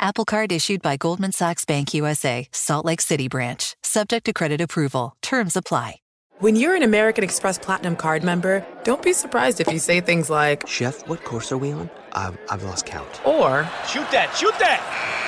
[0.00, 3.74] Apple Card issued by Goldman Sachs Bank USA, Salt Lake City branch.
[3.82, 5.16] Subject to credit approval.
[5.22, 5.96] Terms apply.
[6.38, 10.30] When you're an American Express Platinum card member, don't be surprised if you say things
[10.30, 11.90] like, Chef, what course are we on?
[12.12, 13.26] I've, I've lost count.
[13.26, 15.27] Or, Shoot that, shoot that!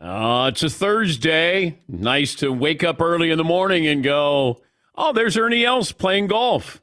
[0.00, 1.78] Uh, it's a Thursday.
[1.86, 4.60] Nice to wake up early in the morning and go,
[4.94, 6.80] oh, there's Ernie Els playing golf.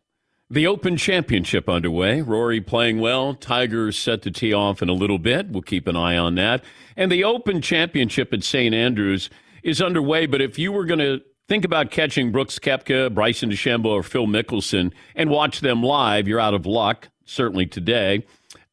[0.52, 2.22] The Open Championship underway.
[2.22, 3.34] Rory playing well.
[3.34, 5.50] Tiger set to tee off in a little bit.
[5.50, 6.64] We'll keep an eye on that.
[6.96, 8.74] And the Open Championship at St.
[8.74, 9.32] Andrews
[9.64, 10.28] is underway.
[10.28, 14.28] But if you were going to think about catching Brooks Koepka, Bryson DeChambeau, or Phil
[14.28, 18.26] Mickelson and watch them live, you're out of luck, certainly today.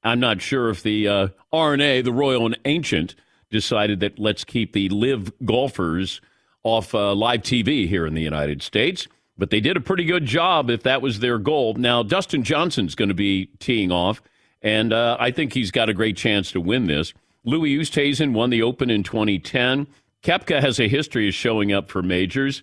[0.05, 3.15] I'm not sure if the uh, R&A, the Royal and Ancient,
[3.55, 6.21] decided that let's keep the live golfers
[6.65, 9.07] off uh, live TV here in the United States.
[9.39, 11.75] But they did a pretty good job if that was their goal.
[11.75, 14.21] Now, Dustin Johnson's going to be teeing off,
[14.61, 17.15] and uh, I think he's got a great chance to win this.
[17.45, 19.87] Louis Oosthuizen won the Open in 2010.
[20.23, 22.63] Koepka has a history of showing up for majors,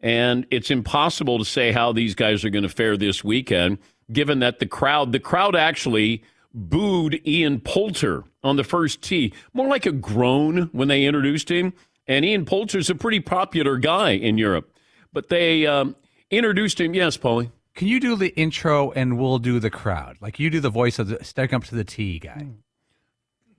[0.00, 3.78] and it's impossible to say how these guys are going to fare this weekend,
[4.10, 6.22] given that the crowd, the crowd actually
[6.54, 11.72] booed Ian Poulter on the first tee, more like a groan when they introduced him.
[12.06, 14.72] And Ian Poulter's a pretty popular guy in Europe,
[15.12, 15.96] but they um,
[16.30, 16.94] introduced him.
[16.94, 17.50] Yes, Paulie.
[17.74, 20.18] Can you do the intro and we'll do the crowd?
[20.20, 22.48] Like you do the voice of the stepping up to the tee guy.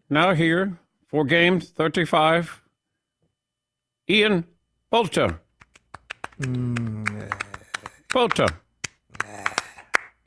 [0.09, 0.77] Now here
[1.07, 2.61] for game 35,
[4.09, 4.45] Ian
[4.91, 5.39] Poulter.
[8.09, 8.47] Poulter.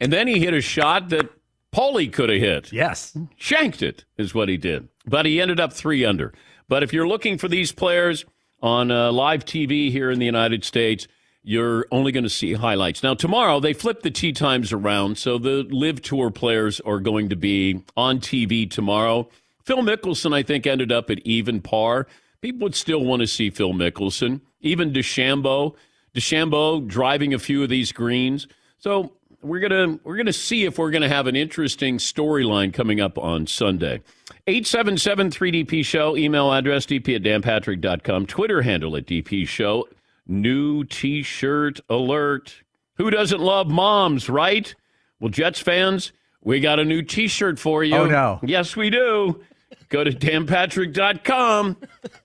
[0.00, 1.30] And then he hit a shot that
[1.76, 2.72] Paulie could have hit.
[2.72, 3.14] Yes.
[3.36, 4.88] Shanked it is what he did.
[5.06, 6.32] But he ended up three under.
[6.68, 8.24] But if you're looking for these players
[8.62, 11.06] on uh, live TV here in the United States,
[11.42, 13.02] you're only going to see highlights.
[13.02, 17.28] Now, tomorrow they flip the tee times around, so the LIV Tour players are going
[17.28, 19.28] to be on TV tomorrow.
[19.62, 22.06] Phil Mickelson, I think, ended up at even par.
[22.40, 25.74] People would still want to see Phil Mickelson, even DeChambeau.
[26.14, 28.48] DeChambeau driving a few of these greens.
[28.78, 33.18] So we're gonna we're gonna see if we're gonna have an interesting storyline coming up
[33.18, 34.02] on Sunday.
[34.46, 39.88] 877-3DP Show, email address dp at danpatrick.com, Twitter handle at DP Show.
[40.26, 42.62] New t-shirt alert.
[42.96, 44.74] Who doesn't love moms, right?
[45.20, 46.12] Well, Jets fans,
[46.42, 47.94] we got a new t-shirt for you.
[47.94, 48.40] Oh, no.
[48.42, 49.40] Yes, we do.
[49.88, 51.76] Go to danpatrick.com.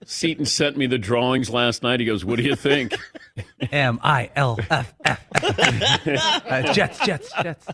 [0.06, 2.00] Seton sent me the drawings last night.
[2.00, 2.96] He goes, What do you think?
[3.72, 5.28] M I L F F.
[6.06, 7.68] Uh, Jets, Jets, Jets.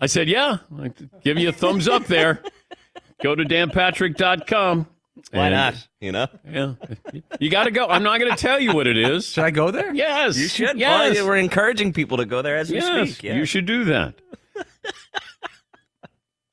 [0.00, 0.92] I said, yeah, I
[1.22, 2.42] give you a thumbs up there.
[3.22, 4.86] Go to danpatrick.com.
[5.32, 5.88] Why And- not?
[6.00, 6.74] You know, Yeah.
[7.38, 7.86] You got to go.
[7.86, 9.26] I'm not going to tell you what it is.
[9.26, 9.94] Should I go there?
[9.94, 10.38] Yes.
[10.38, 10.78] you should.
[10.78, 11.16] Yes.
[11.16, 13.10] Well, we're encouraging people to go there as we yes.
[13.10, 13.22] speak.
[13.24, 13.34] Yeah.
[13.36, 14.14] You should do that.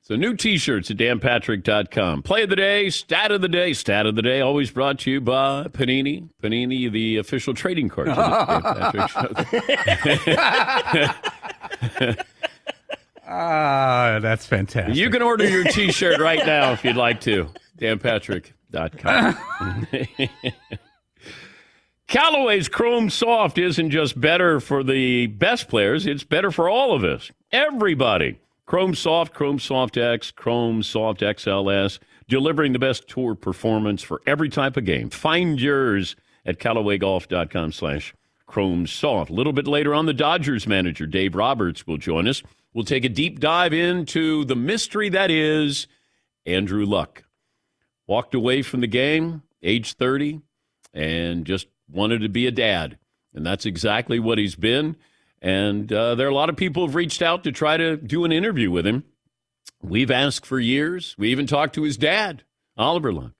[0.08, 2.22] So, new t shirts at danpatrick.com.
[2.22, 3.74] Play of the day, stat of the day.
[3.74, 6.30] Stat of the day always brought to you by Panini.
[6.42, 8.06] Panini, the official trading card.
[8.06, 8.32] to the Dan
[11.92, 12.14] Patrick Show.
[13.30, 14.96] Ah, that's fantastic.
[14.96, 17.50] You can order your t shirt right now if you'd like to.
[17.78, 19.36] DanPatrick.com.
[22.08, 27.04] Callaway's Chrome Soft isn't just better for the best players, it's better for all of
[27.04, 27.30] us.
[27.52, 28.38] Everybody.
[28.68, 31.98] Chrome Soft, Chrome Soft X, Chrome Soft XLS,
[32.28, 35.08] delivering the best tour performance for every type of game.
[35.08, 38.14] Find yours at CallawayGolf.com slash
[38.46, 39.30] Chrome Soft.
[39.30, 42.42] A little bit later on, the Dodgers manager, Dave Roberts, will join us.
[42.74, 45.86] We'll take a deep dive into the mystery that is
[46.44, 47.24] Andrew Luck.
[48.06, 50.42] Walked away from the game, age 30,
[50.92, 52.98] and just wanted to be a dad.
[53.32, 54.96] And that's exactly what he's been.
[55.40, 58.24] And uh, there are a lot of people who've reached out to try to do
[58.24, 59.04] an interview with him.
[59.80, 61.14] We've asked for years.
[61.18, 62.42] We even talked to his dad,
[62.76, 63.32] Oliver Luck.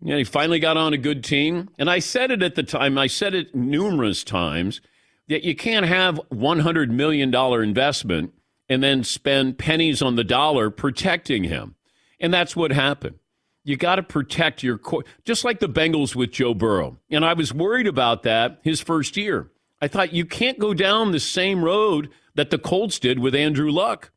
[0.00, 1.70] Yeah, he finally got on a good team.
[1.78, 4.80] And I said it at the time, I said it numerous times
[5.26, 8.32] that you can't have $100 million investment
[8.68, 11.74] and then spend pennies on the dollar protecting him.
[12.20, 13.18] And that's what happened.
[13.64, 16.98] You got to protect your core, just like the Bengals with Joe Burrow.
[17.10, 19.50] And I was worried about that his first year.
[19.80, 23.70] I thought you can't go down the same road that the Colts did with Andrew
[23.70, 24.10] Luck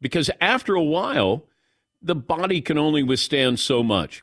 [0.00, 1.46] because after a while,
[2.02, 4.22] the body can only withstand so much.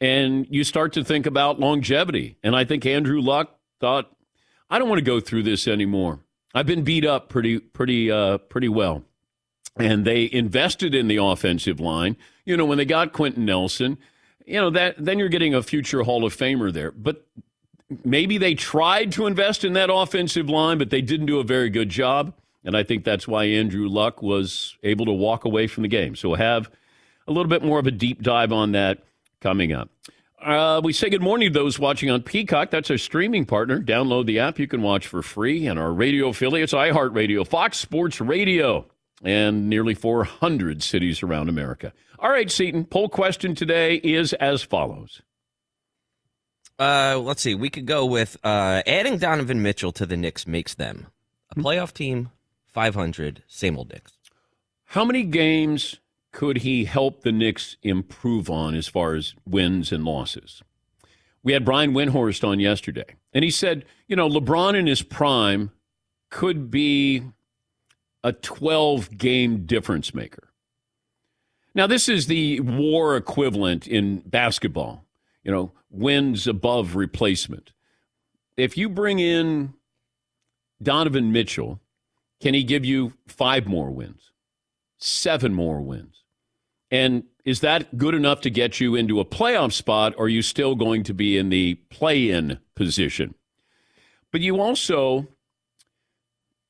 [0.00, 2.36] And you start to think about longevity.
[2.42, 4.14] And I think Andrew Luck thought,
[4.68, 6.20] I don't want to go through this anymore.
[6.54, 9.04] I've been beat up pretty, pretty, uh, pretty well.
[9.78, 12.16] And they invested in the offensive line.
[12.44, 13.98] You know, when they got Quenton Nelson,
[14.46, 16.92] you know that then you're getting a future Hall of Famer there.
[16.92, 17.26] But
[18.04, 21.70] maybe they tried to invest in that offensive line, but they didn't do a very
[21.70, 22.32] good job.
[22.64, 26.16] And I think that's why Andrew Luck was able to walk away from the game.
[26.16, 26.68] So we'll have
[27.28, 29.04] a little bit more of a deep dive on that
[29.40, 29.88] coming up.
[30.42, 32.70] Uh, we say good morning to those watching on Peacock.
[32.70, 33.80] That's our streaming partner.
[33.80, 34.58] Download the app.
[34.58, 35.66] You can watch for free.
[35.66, 38.86] And our radio affiliates, iHeartRadio, Fox Sports Radio,
[39.22, 41.92] and nearly 400 cities around America.
[42.18, 45.22] All right, Seton, poll question today is as follows.
[46.78, 47.54] Uh, let's see.
[47.54, 51.06] We could go with uh, adding Donovan Mitchell to the Knicks makes them
[51.50, 52.30] a playoff team,
[52.66, 54.12] 500, same old Knicks.
[54.86, 56.00] How many games
[56.32, 60.62] could he help the Knicks improve on as far as wins and losses?
[61.42, 65.70] We had Brian Windhorst on yesterday, and he said, you know, LeBron in his prime
[66.30, 67.22] could be
[68.22, 70.52] a 12 game difference maker.
[71.74, 75.04] Now, this is the war equivalent in basketball,
[75.44, 77.72] you know, wins above replacement.
[78.56, 79.74] If you bring in
[80.82, 81.80] Donovan Mitchell,
[82.40, 84.32] can he give you five more wins,
[84.98, 86.22] seven more wins?
[86.90, 90.42] And is that good enough to get you into a playoff spot, or are you
[90.42, 93.34] still going to be in the play in position?
[94.32, 95.28] But you also,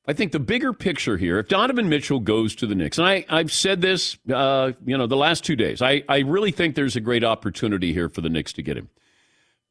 [0.07, 3.25] I think the bigger picture here, if Donovan Mitchell goes to the Knicks, and I,
[3.29, 6.95] I've said this, uh, you know, the last two days, I, I really think there's
[6.95, 8.89] a great opportunity here for the Knicks to get him.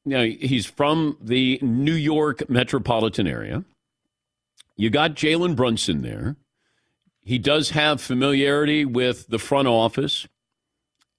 [0.07, 3.65] Know, he's from the New York metropolitan area.
[4.77, 6.37] You got Jalen Brunson there.
[7.23, 10.29] He does have familiarity with the front office.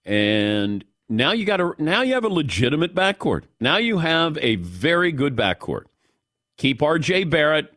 [0.06, 3.44] And now you got a now you have a legitimate backcourt.
[3.60, 5.84] Now you have a very good backcourt.
[6.58, 7.74] Keep RJ Barrett,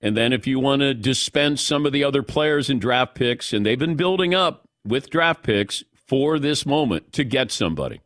[0.00, 3.52] and then if you want to dispense some of the other players in draft picks,
[3.52, 8.00] and they've been building up with draft picks for this moment to get somebody.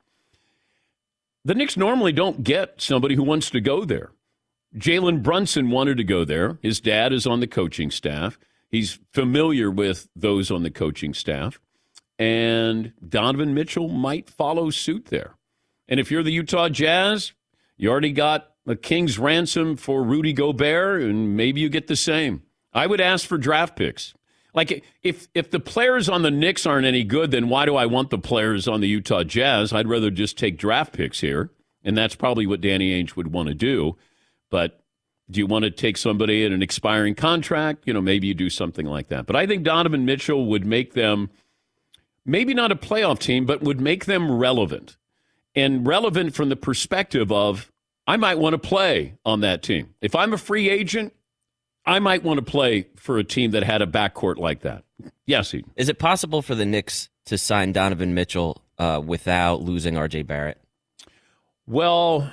[1.49, 4.11] The Knicks normally don't get somebody who wants to go there.
[4.77, 6.59] Jalen Brunson wanted to go there.
[6.61, 8.39] His dad is on the coaching staff.
[8.69, 11.59] He's familiar with those on the coaching staff.
[12.19, 15.37] And Donovan Mitchell might follow suit there.
[15.89, 17.33] And if you're the Utah Jazz,
[17.79, 22.43] you already got a king's ransom for Rudy Gobert, and maybe you get the same.
[22.75, 24.13] I would ask for draft picks.
[24.59, 27.87] Like if if the players on the Knicks aren't any good, then why do I
[27.87, 29.73] want the players on the Utah Jazz?
[29.73, 31.53] I'd rather just take draft picks here,
[31.85, 33.97] and that's probably what Danny Ainge would want to do.
[34.51, 34.83] But
[35.31, 37.85] do you want to take somebody at an expiring contract?
[37.87, 39.27] You know, maybe you do something like that.
[39.27, 41.31] But I think Donovan Mitchell would make them
[42.27, 44.97] maybe not a playoff team, but would make them relevant.
[45.55, 47.71] And relevant from the perspective of
[48.09, 49.95] I might want to play on that team.
[50.01, 51.13] If I'm a free agent,
[51.89, 54.85] I might want to play for a team that had a backcourt like that.
[55.25, 55.71] Yes, Eden.
[55.75, 60.61] Is it possible for the Knicks to sign Donovan Mitchell uh, without losing RJ Barrett?
[61.67, 62.31] Well,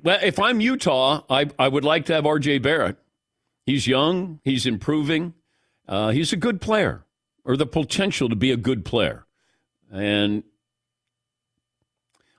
[0.00, 2.96] well, if I'm Utah, I, I would like to have RJ Barrett.
[3.64, 5.34] He's young, he's improving,
[5.88, 7.04] uh, he's a good player,
[7.44, 9.26] or the potential to be a good player.
[9.90, 10.44] And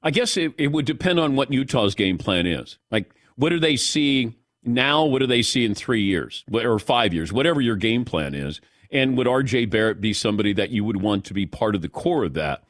[0.02, 2.78] I guess it, it would depend on what Utah's game plan is.
[2.92, 5.05] Like, what do they see now?
[5.05, 7.31] What do they see in three years or five years?
[7.31, 8.62] Whatever your game plan is.
[8.91, 11.89] And would RJ Barrett be somebody that you would want to be part of the
[11.89, 12.63] core of that?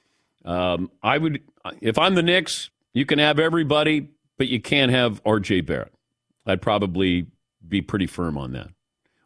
[0.44, 1.42] Um, I would,
[1.82, 5.94] if I'm the Knicks, you can have everybody, but you can't have RJ Barrett.
[6.46, 7.28] I'd probably
[7.68, 8.70] be pretty firm on that.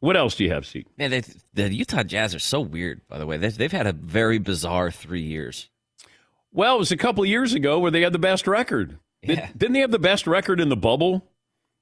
[0.02, 0.88] What else do you have, Steve?
[0.98, 1.24] Man, they,
[1.54, 3.38] the Utah Jazz are so weird, by the way.
[3.38, 5.70] They've, they've had a very bizarre three years.
[6.52, 8.98] Well, it was a couple of years ago where they had the best record.
[9.22, 9.48] Yeah.
[9.56, 11.24] Did, not they have the best record in the bubble?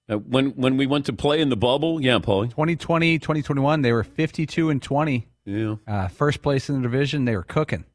[0.10, 2.01] Uh, when when we went to play in the bubble?
[2.01, 2.50] Yeah, Paulie.
[2.50, 5.28] 2020, 2021, they were 52 and 20.
[5.46, 5.75] Yeah.
[5.88, 7.86] Uh, first place in the division, they were cooking.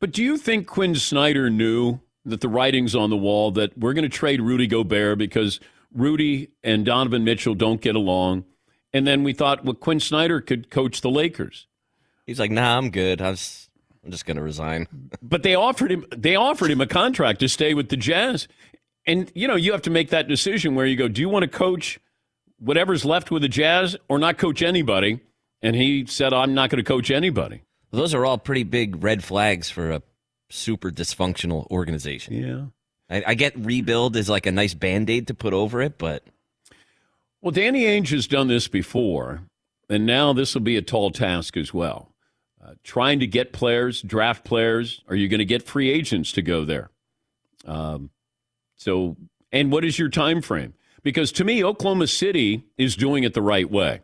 [0.00, 3.92] But do you think Quin Snyder knew that the writing's on the wall that we're
[3.92, 5.60] going to trade Rudy Gobert because
[5.92, 8.44] Rudy and Donovan Mitchell don't get along?
[8.92, 11.66] And then we thought, well, Quin Snyder could coach the Lakers.
[12.26, 13.20] He's like, nah, I'm good.
[13.20, 13.68] I was,
[14.04, 14.86] I'm just going to resign.
[15.22, 18.48] but they offered him they offered him a contract to stay with the Jazz.
[19.06, 21.42] And you know, you have to make that decision where you go, do you want
[21.42, 22.00] to coach
[22.58, 25.20] whatever's left with the Jazz or not coach anybody?
[25.62, 27.62] And he said, I'm not going to coach anybody.
[27.90, 30.02] Those are all pretty big red flags for a
[30.50, 32.34] super dysfunctional organization.
[32.34, 32.64] Yeah.
[33.08, 36.24] I, I get rebuild is like a nice band aid to put over it, but
[37.40, 39.42] well, Danny Ainge has done this before,
[39.90, 42.10] and now this will be a tall task as well.
[42.64, 45.02] Uh, trying to get players, draft players.
[45.08, 46.88] Are you going to get free agents to go there?
[47.66, 48.08] Um,
[48.76, 49.16] so,
[49.52, 50.74] and what is your time frame?
[51.02, 54.00] Because to me, Oklahoma City is doing it the right way.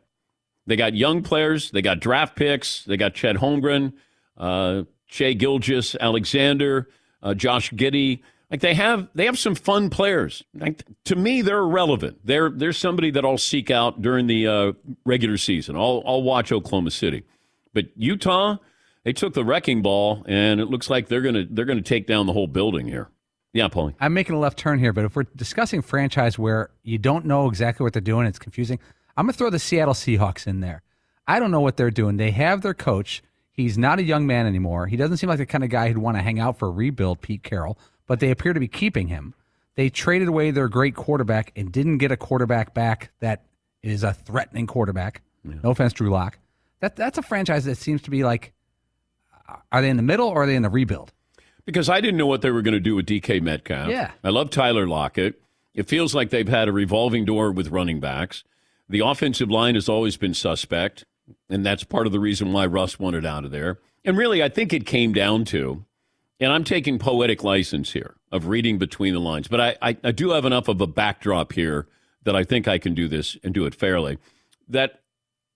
[0.67, 3.95] They got young players, they got draft picks, they got Chet Holmgren,
[4.37, 6.89] uh, Shai Gilgeous, Alexander,
[7.23, 8.21] uh, Josh Giddey.
[8.51, 10.45] Like they have they have some fun players.
[10.55, 12.19] Like, to me, they're irrelevant.
[12.25, 14.73] They're they're somebody that I'll seek out during the uh,
[15.05, 15.77] regular season.
[15.77, 17.25] I'll I'll watch Oklahoma City,
[17.73, 18.57] but Utah
[19.05, 22.27] they took the wrecking ball, and it looks like they're gonna they're gonna take down
[22.27, 23.09] the whole building here.
[23.53, 23.95] Yeah, Paulie.
[24.01, 27.49] I'm making a left turn here, but if we're discussing franchise where you don't know
[27.49, 28.79] exactly what they're doing, it's confusing.
[29.17, 30.83] I'm gonna throw the Seattle Seahawks in there.
[31.27, 32.17] I don't know what they're doing.
[32.17, 33.23] They have their coach.
[33.51, 34.87] He's not a young man anymore.
[34.87, 36.71] He doesn't seem like the kind of guy who'd want to hang out for a
[36.71, 37.77] rebuild, Pete Carroll
[38.11, 39.35] but they appear to be keeping him.
[39.77, 43.45] They traded away their great quarterback and didn't get a quarterback back that
[43.85, 45.23] is a threatening quarterback.
[45.45, 45.55] Yeah.
[45.63, 46.37] No offense, Drew Lock.
[46.81, 48.53] That that's a franchise that seems to be like,
[49.71, 51.13] are they in the middle or are they in the rebuild?
[51.65, 53.89] Because I didn't know what they were going to do with DK Metcalf.
[53.89, 55.41] Yeah, I love Tyler Lockett.
[55.75, 58.45] It feels like they've had a revolving door with running backs.
[58.89, 61.05] The offensive line has always been suspect,
[61.49, 63.79] and that's part of the reason why Russ wanted out of there.
[64.05, 65.85] And really, I think it came down to
[66.41, 70.13] and I'm taking poetic license here of reading between the lines, but I, I, I,
[70.13, 71.87] do have enough of a backdrop here
[72.23, 74.19] that I think I can do this and do it fairly.
[74.67, 75.03] That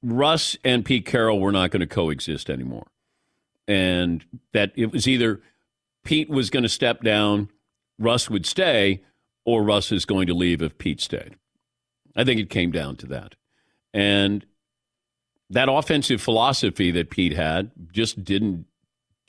[0.02, 2.88] Russ and Pete Carroll were not going to coexist anymore.
[3.66, 5.40] And that it was either
[6.04, 7.50] Pete was going to step down,
[7.98, 9.02] Russ would stay,
[9.44, 11.36] or Russ is going to leave if Pete stayed.
[12.16, 13.34] I think it came down to that.
[13.92, 14.46] And
[15.50, 18.66] that offensive philosophy that Pete had just didn't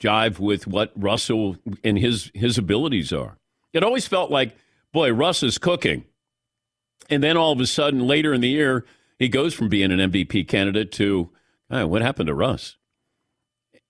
[0.00, 3.38] jive with what Russell and his his abilities are.
[3.72, 4.56] It always felt like,
[4.92, 6.04] boy, Russ is cooking.
[7.08, 8.84] And then all of a sudden, later in the year,
[9.18, 11.30] he goes from being an MVP candidate to,
[11.70, 12.76] oh, what happened to Russ?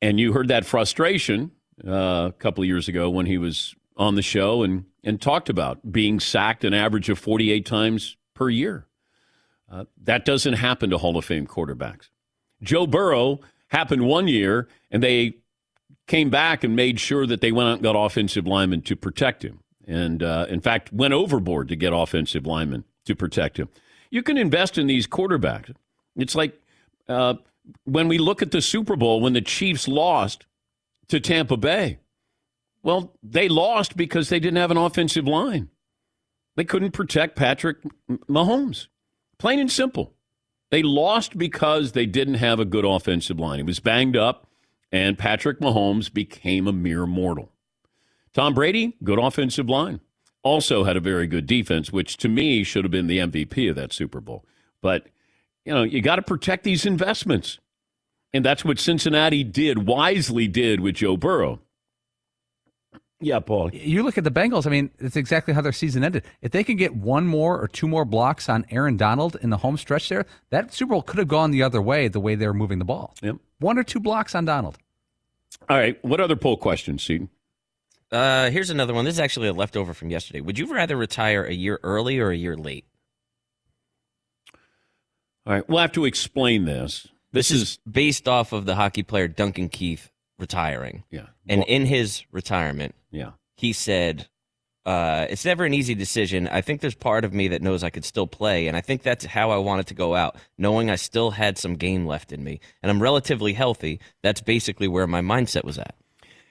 [0.03, 1.53] And you heard that frustration
[1.87, 5.49] uh, a couple of years ago when he was on the show and, and talked
[5.49, 8.87] about being sacked an average of 48 times per year.
[9.71, 12.09] Uh, that doesn't happen to Hall of Fame quarterbacks.
[12.63, 15.39] Joe Burrow happened one year, and they
[16.07, 19.45] came back and made sure that they went out and got offensive linemen to protect
[19.45, 19.61] him.
[19.87, 23.69] And uh, in fact, went overboard to get offensive linemen to protect him.
[24.11, 25.75] You can invest in these quarterbacks.
[26.17, 26.61] It's like
[27.09, 27.35] uh,
[27.85, 30.47] when we look at the Super Bowl when the Chiefs lost
[31.09, 31.99] to Tampa Bay.
[32.83, 35.71] Well, they lost because they didn't have an offensive line.
[36.57, 38.87] They couldn't protect Patrick Mahomes.
[39.39, 40.15] Plain and simple.
[40.71, 43.59] They lost because they didn't have a good offensive line.
[43.59, 44.47] He was banged up
[44.91, 47.53] and Patrick Mahomes became a mere mortal.
[48.33, 50.01] Tom Brady, good offensive line,
[50.43, 53.77] also had a very good defense, which to me should have been the MVP of
[53.77, 54.45] that Super Bowl.
[54.81, 55.09] But,
[55.65, 57.59] you know, you got to protect these investments.
[58.37, 61.61] And that's what Cincinnati did, wisely did with Joe Burrow.
[63.19, 63.71] Yeah, Paul.
[63.73, 64.67] You look at the Bengals.
[64.67, 66.23] I mean, it's exactly how their season ended.
[66.43, 69.57] If they can get one more or two more blocks on Aaron Donald in the
[69.57, 72.09] home stretch there, that Super Bowl could have gone the other way.
[72.09, 73.15] The way they were moving the ball.
[73.23, 73.37] Yep.
[73.59, 74.77] One or two blocks on Donald.
[75.71, 75.99] All right.
[76.05, 77.31] What other poll questions, Seton?
[78.13, 79.07] Uh, here's another one.
[79.07, 80.43] This is actually a leftover from yesterday.
[80.43, 82.85] Would you rather retire a year early or a year late?
[85.47, 85.67] All right.
[85.67, 87.09] We'll have to explain this.
[87.33, 91.05] This, This is based off of the hockey player Duncan Keith retiring.
[91.11, 91.27] yeah.
[91.49, 93.31] And in his retirement, Yeah.
[93.57, 94.29] he said,
[94.85, 96.47] uh, It's never an easy decision.
[96.49, 98.69] I think there's part of me that knows I could still play.
[98.69, 101.75] And I think that's how I wanted to go out, knowing I still had some
[101.75, 102.61] game left in me.
[102.83, 103.99] And I'm relatively healthy.
[104.23, 105.95] That's basically where my mindset was at.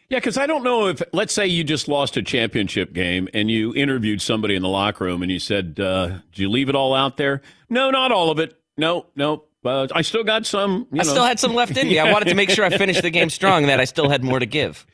[0.09, 3.49] Yeah, because I don't know if, let's say you just lost a championship game and
[3.49, 6.75] you interviewed somebody in the locker room and you said, uh, Did you leave it
[6.75, 7.41] all out there?
[7.69, 8.55] No, not all of it.
[8.77, 9.45] No, no.
[9.65, 10.87] Uh, I still got some.
[10.91, 11.09] You I know.
[11.09, 11.99] still had some left in me.
[11.99, 14.23] I wanted to make sure I finished the game strong and that I still had
[14.23, 14.85] more to give.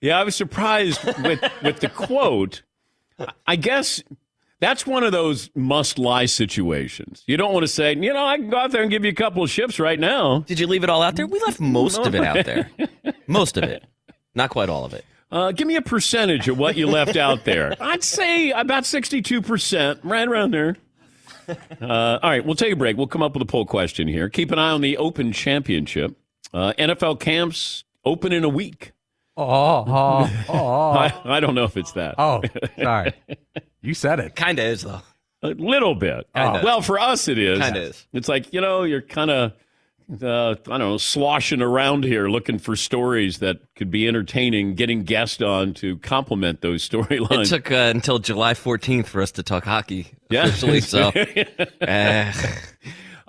[0.00, 2.62] Yeah, I was surprised with, with the quote.
[3.46, 4.02] I guess
[4.60, 7.24] that's one of those must lie situations.
[7.26, 9.10] You don't want to say, you know, I can go out there and give you
[9.10, 10.40] a couple of shifts right now.
[10.40, 11.26] Did you leave it all out there?
[11.26, 12.70] We left most of it out there.
[13.26, 13.84] Most of it.
[14.34, 15.04] Not quite all of it.
[15.30, 17.74] Uh, give me a percentage of what you left out there.
[17.80, 20.76] I'd say about 62%, right around there.
[21.48, 22.96] Uh, all right, we'll take a break.
[22.96, 24.28] We'll come up with a poll question here.
[24.28, 26.16] Keep an eye on the Open Championship.
[26.52, 28.92] Uh, NFL camps open in a week.
[29.36, 32.16] Oh, oh, oh, I, I don't know if it's that.
[32.18, 32.42] oh.
[32.80, 33.12] Sorry,
[33.82, 34.34] you said it.
[34.34, 35.00] Kind of is, though.
[35.42, 36.26] A little bit.
[36.34, 36.62] Kinda.
[36.64, 37.60] Well, for us, it is.
[37.60, 38.06] Kinda is.
[38.12, 39.52] It's like, you know, you're kind of,
[40.22, 45.02] uh, I don't know, sloshing around here looking for stories that could be entertaining, getting
[45.04, 47.46] guests on to complement those storylines.
[47.46, 50.46] It took uh, until July 14th for us to talk hockey Yeah.
[50.46, 52.32] officially, so uh,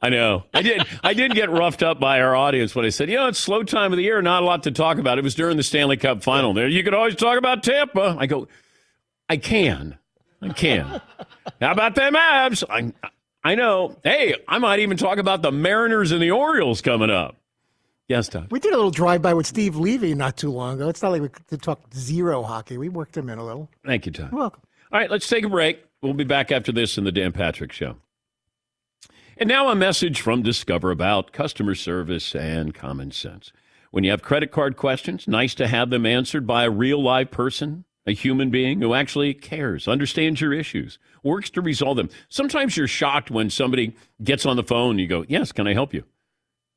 [0.02, 0.46] I know.
[0.54, 0.82] I did.
[1.04, 3.64] I did get roughed up by our audience when I said, you know, it's slow
[3.64, 5.18] time of the year, not a lot to talk about.
[5.18, 6.54] It was during the Stanley Cup final.
[6.54, 8.16] There, you could always talk about Tampa.
[8.18, 8.48] I go,
[9.28, 9.98] I can,
[10.42, 11.02] I can.
[11.60, 12.64] How about them Avs?
[12.70, 12.94] I,
[13.44, 13.98] I know.
[14.04, 17.38] Hey, I might even talk about the Mariners and the Orioles coming up.
[18.08, 18.48] Yes, Todd.
[18.50, 20.90] We did a little drive by with Steve Levy not too long ago.
[20.90, 22.78] It's not like we could talk zero hockey.
[22.78, 23.70] We worked him in a little.
[23.86, 24.30] Thank you, Todd.
[24.32, 24.62] You're welcome.
[24.92, 25.86] All right, let's take a break.
[26.02, 27.98] We'll be back after this in the Dan Patrick Show.
[29.38, 33.54] And now a message from Discover about customer service and common sense.
[33.92, 37.32] When you have credit card questions, nice to have them answered by a real live
[37.32, 42.10] person, a human being who actually cares, understands your issues, works to resolve them.
[42.28, 45.74] Sometimes you're shocked when somebody gets on the phone and you go, Yes, can I
[45.74, 46.04] help you?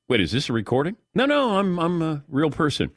[0.09, 0.97] Wait, is this a recording?
[1.15, 2.91] No, no, I'm, I'm a real person.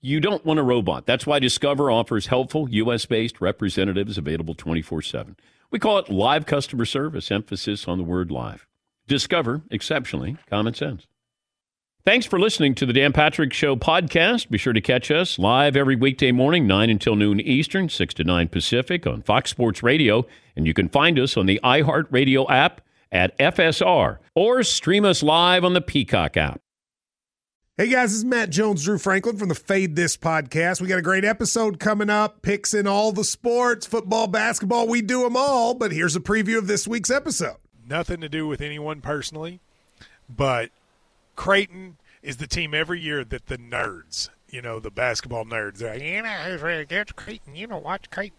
[0.00, 1.06] You don't want a robot.
[1.06, 3.06] That's why Discover offers helpful U.S.
[3.06, 5.36] based representatives available 24 7.
[5.70, 8.68] We call it live customer service, emphasis on the word live.
[9.08, 11.06] Discover exceptionally common sense.
[12.06, 14.50] Thanks for listening to the Dan Patrick Show podcast.
[14.50, 18.24] Be sure to catch us live every weekday morning, 9 until noon Eastern, 6 to
[18.24, 20.26] 9 Pacific on Fox Sports Radio.
[20.54, 25.64] And you can find us on the iHeartRadio app at FSR or stream us live
[25.64, 26.60] on the Peacock app.
[27.78, 30.82] Hey guys, this is Matt Jones, Drew Franklin from the Fade This podcast.
[30.82, 32.42] We got a great episode coming up.
[32.42, 35.72] Picks in all the sports, football, basketball, we do them all.
[35.72, 37.56] But here's a preview of this week's episode.
[37.88, 39.60] nothing to do with anyone personally,
[40.28, 40.68] but
[41.36, 45.94] Creighton is the team every year that the nerds, you know, the basketball nerds, they're
[45.94, 47.54] like, you know, who's really against Creighton?
[47.54, 48.38] You know, watch Creighton.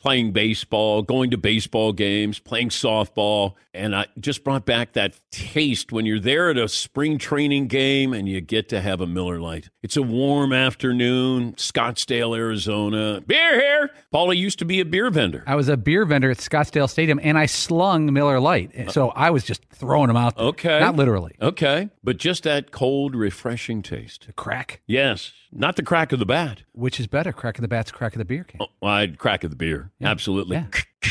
[0.00, 5.92] playing baseball, going to baseball games, playing softball, and I just brought back that taste
[5.92, 9.40] when you're there at a spring training game and you get to have a Miller
[9.40, 9.68] Lite.
[9.82, 13.20] It's a warm afternoon, Scottsdale, Arizona.
[13.20, 13.90] Beer here.
[14.12, 15.44] Paulie used to be a beer vendor.
[15.46, 19.30] I was a beer vendor at Scottsdale Stadium, and I slung Miller Lite, so I
[19.30, 20.36] was just throwing them out.
[20.36, 20.46] There.
[20.46, 20.80] Okay.
[20.80, 21.34] not literally.
[21.40, 24.26] Okay, but just that cold, refreshing taste.
[24.26, 24.80] The crack.
[24.86, 26.62] Yes, not the crack of the bat.
[26.72, 28.60] Which is better, crack of the bats, crack of the beer can?
[28.60, 29.90] Oh, I'd crack of the beer.
[30.02, 30.56] Absolutely.
[30.56, 30.66] Yeah.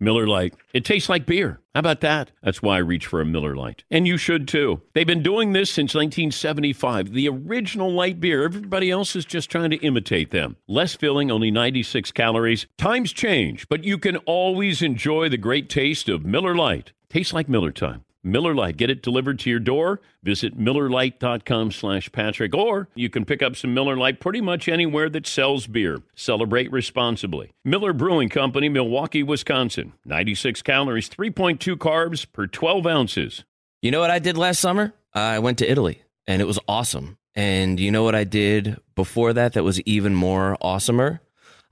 [0.00, 0.54] Miller Lite.
[0.72, 1.60] It tastes like beer.
[1.74, 2.30] How about that?
[2.42, 3.82] That's why I reach for a Miller Lite.
[3.90, 4.80] And you should too.
[4.94, 7.12] They've been doing this since 1975.
[7.12, 8.44] The original light beer.
[8.44, 10.56] Everybody else is just trying to imitate them.
[10.68, 12.66] Less filling, only 96 calories.
[12.76, 16.92] Times change, but you can always enjoy the great taste of Miller Lite.
[17.08, 18.04] Tastes like Miller time.
[18.22, 18.76] Miller Lite.
[18.76, 20.00] Get it delivered to your door.
[20.22, 22.54] Visit MillerLite.com slash Patrick.
[22.54, 25.98] Or you can pick up some Miller Lite pretty much anywhere that sells beer.
[26.14, 27.50] Celebrate responsibly.
[27.64, 29.92] Miller Brewing Company, Milwaukee, Wisconsin.
[30.04, 33.44] 96 calories, 3.2 carbs per 12 ounces.
[33.82, 34.92] You know what I did last summer?
[35.14, 37.18] I went to Italy and it was awesome.
[37.34, 41.20] And you know what I did before that that was even more awesomer?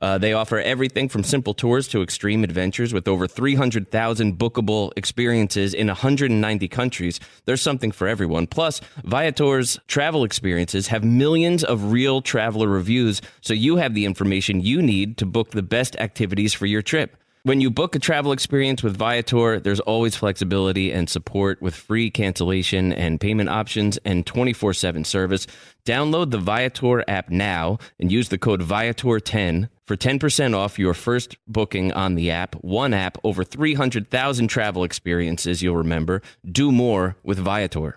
[0.00, 5.74] Uh, they offer everything from simple tours to extreme adventures with over 300,000 bookable experiences
[5.74, 7.20] in 190 countries.
[7.44, 8.46] There's something for everyone.
[8.46, 14.60] Plus, Viator's travel experiences have millions of real traveler reviews, so you have the information
[14.60, 17.16] you need to book the best activities for your trip.
[17.42, 22.10] When you book a travel experience with Viator, there's always flexibility and support with free
[22.10, 25.46] cancellation and payment options and 24 7 service.
[25.86, 31.38] Download the Viator app now and use the code Viator10 for 10% off your first
[31.48, 32.56] booking on the app.
[32.56, 36.20] One app, over 300,000 travel experiences you'll remember.
[36.44, 37.96] Do more with Viator.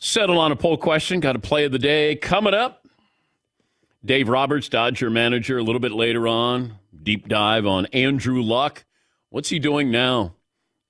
[0.00, 1.20] Settle on a poll question.
[1.20, 2.86] Got a play of the day coming up.
[4.02, 6.78] Dave Roberts, Dodger manager, a little bit later on.
[7.02, 8.84] Deep dive on Andrew Luck.
[9.28, 10.34] What's he doing now?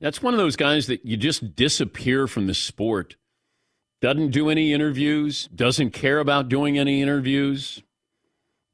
[0.00, 3.16] That's one of those guys that you just disappear from the sport.
[4.00, 7.82] Doesn't do any interviews, doesn't care about doing any interviews,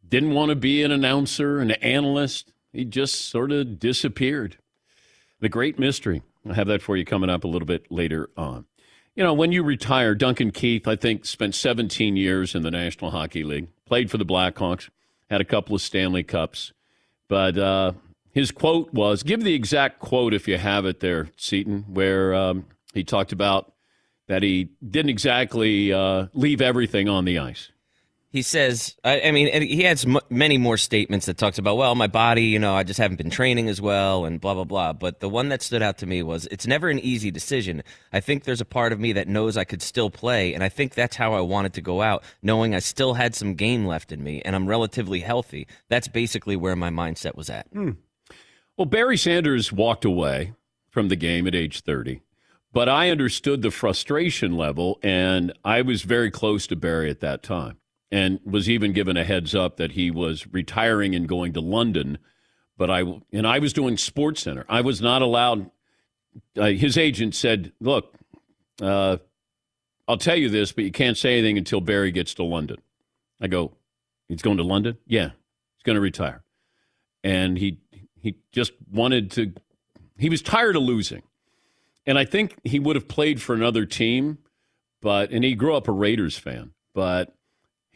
[0.08, 2.52] didn't want to be an announcer, an analyst.
[2.72, 4.58] He just sort of disappeared.
[5.40, 6.22] The great mystery.
[6.46, 8.66] I'll have that for you coming up a little bit later on.
[9.16, 13.10] You know, when you retire, Duncan Keith, I think, spent 17 years in the National
[13.10, 14.90] Hockey League, played for the Blackhawks,
[15.30, 16.74] had a couple of Stanley Cups.
[17.26, 17.92] But uh,
[18.32, 22.66] his quote was give the exact quote if you have it there, Seton, where um,
[22.92, 23.72] he talked about
[24.28, 27.70] that he didn't exactly uh, leave everything on the ice
[28.30, 31.94] he says, I, I mean, he has m- many more statements that talks about, well,
[31.94, 34.92] my body, you know, I just haven't been training as well, and blah blah blah.
[34.92, 37.82] But the one that stood out to me was, it's never an easy decision.
[38.12, 40.68] I think there's a part of me that knows I could still play, and I
[40.68, 44.12] think that's how I wanted to go out, knowing I still had some game left
[44.12, 45.66] in me, and I'm relatively healthy.
[45.88, 47.68] That's basically where my mindset was at.
[47.72, 47.92] Hmm.
[48.76, 50.52] Well, Barry Sanders walked away
[50.90, 52.22] from the game at age 30
[52.72, 57.42] but I understood the frustration level, and I was very close to Barry at that
[57.42, 57.78] time
[58.10, 62.18] and was even given a heads up that he was retiring and going to London.
[62.76, 63.00] But I
[63.32, 64.64] and I was doing Sports Center.
[64.68, 65.70] I was not allowed.
[66.56, 68.14] Uh, his agent said, "Look,
[68.82, 69.16] uh,
[70.06, 72.76] I'll tell you this, but you can't say anything until Barry gets to London."
[73.40, 73.72] I go,
[74.28, 74.98] "He's going to London?
[75.06, 75.30] Yeah,
[75.76, 76.42] he's going to retire."
[77.24, 77.80] And he
[78.20, 79.52] he just wanted to.
[80.18, 81.22] He was tired of losing,
[82.06, 84.38] and I think he would have played for another team,
[85.00, 87.35] but and he grew up a Raiders fan, but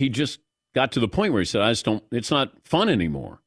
[0.01, 0.41] he just
[0.75, 3.43] got to the point where he said, I just don't, it's not fun anymore.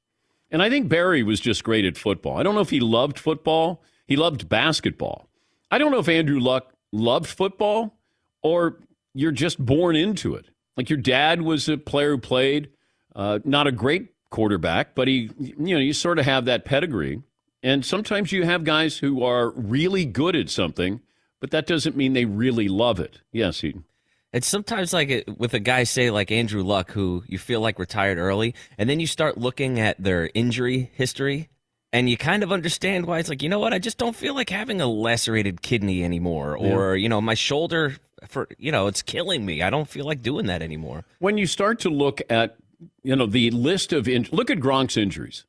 [0.52, 2.38] And I think Barry was just great at football.
[2.38, 5.28] I don't know if he loved football, he loved basketball.
[5.72, 7.98] I don't know if Andrew Luck loved football
[8.44, 8.78] or
[9.16, 10.46] you're just born into it.
[10.78, 12.70] Like your dad was a player who played,
[13.16, 17.24] uh, not a great quarterback, but he, you know, you sort of have that pedigree.
[17.63, 21.02] And sometimes you have guys who are really good at something,
[21.39, 23.22] but that doesn't mean they really love it.
[23.32, 23.86] Yes, Eden.
[24.34, 27.78] It's sometimes like it, with a guy, say like Andrew Luck, who you feel like
[27.78, 31.50] retired early, and then you start looking at their injury history,
[31.91, 34.34] and you kind of understand why it's like, you know what, I just don't feel
[34.34, 37.96] like having a lacerated kidney anymore, or you know, my shoulder
[38.28, 39.62] for you know, it's killing me.
[39.62, 41.06] I don't feel like doing that anymore.
[41.19, 42.56] When you start to look at,
[43.04, 45.46] you know, the list of in- look at Gronk's injuries.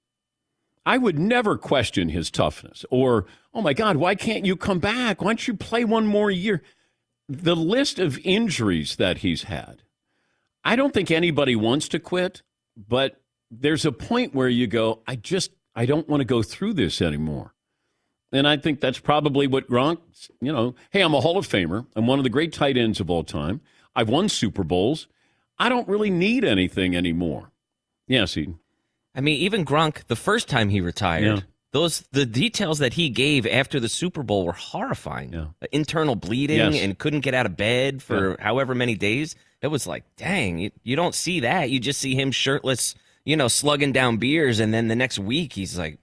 [0.86, 5.22] I would never question his toughness or, oh my God, why can't you come back?
[5.22, 6.60] Why don't you play one more year?
[7.28, 9.82] The list of injuries that he's had,
[10.64, 12.42] I don't think anybody wants to quit,
[12.76, 16.74] but there's a point where you go, I just, I don't want to go through
[16.74, 17.54] this anymore.
[18.32, 19.98] And I think that's probably what Gronk,
[20.40, 21.86] you know, hey, I'm a Hall of Famer.
[21.94, 23.60] I'm one of the great tight ends of all time.
[23.94, 25.06] I've won Super Bowls.
[25.58, 27.52] I don't really need anything anymore.
[28.08, 28.58] Yes, Eden.
[29.14, 31.40] I mean, even Gronk, the first time he retired, Yeah.
[31.74, 35.32] Those the details that he gave after the Super Bowl were horrifying.
[35.32, 35.46] Yeah.
[35.60, 36.80] Uh, internal bleeding Yes.
[36.80, 39.34] and couldn't get out of bed for however many days.
[39.60, 41.70] It was like, dang, you, you don't see that.
[41.70, 45.52] You just see him shirtless, you know, slugging down beers, and then the next week
[45.54, 45.98] he's like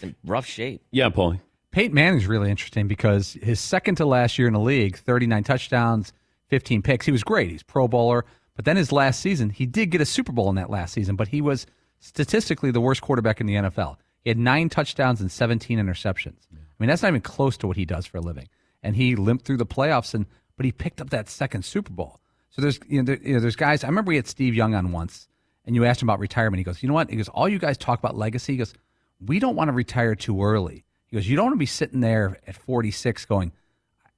[0.00, 0.80] in rough shape.
[0.90, 1.40] Yeah, Paulie.
[1.70, 6.14] Peyton Manning's really interesting because his second to last year in the league, 39 touchdowns,
[6.48, 7.04] 15 picks.
[7.04, 7.50] He was great.
[7.50, 8.24] He's Pro Bowler.
[8.56, 11.16] But then his last season, he did get a Super Bowl in that last season,
[11.16, 11.66] but he was
[12.00, 13.96] statistically the worst quarterback in the NFL.
[14.22, 16.46] He had nine touchdowns and 17 interceptions.
[16.52, 18.48] I mean, that's not even close to what he does for a living.
[18.82, 22.20] And he limped through the playoffs, and but he picked up that second Super Bowl.
[22.50, 23.84] So there's you know, there, you know there's guys.
[23.84, 25.28] I remember we had Steve Young on once,
[25.64, 26.58] and you asked him about retirement.
[26.58, 27.10] He goes, you know what?
[27.10, 28.54] He goes, all you guys talk about legacy.
[28.54, 28.74] He goes,
[29.20, 30.84] we don't want to retire too early.
[31.06, 33.52] He goes, you don't want to be sitting there at 46 going,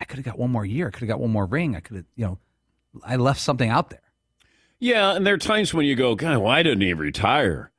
[0.01, 0.89] I could have got one more year.
[0.89, 1.77] I could have got one more ring.
[1.77, 2.39] I could have, you know,
[3.05, 4.01] I left something out there.
[4.79, 7.71] Yeah, and there are times when you go, God, why didn't he retire?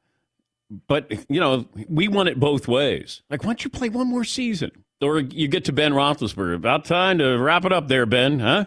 [0.87, 3.21] But, you know, we want it both ways.
[3.29, 4.71] Like, why don't you play one more season?
[5.01, 8.65] Or you get to Ben Roethlisberger, about time to wrap it up there, Ben, huh?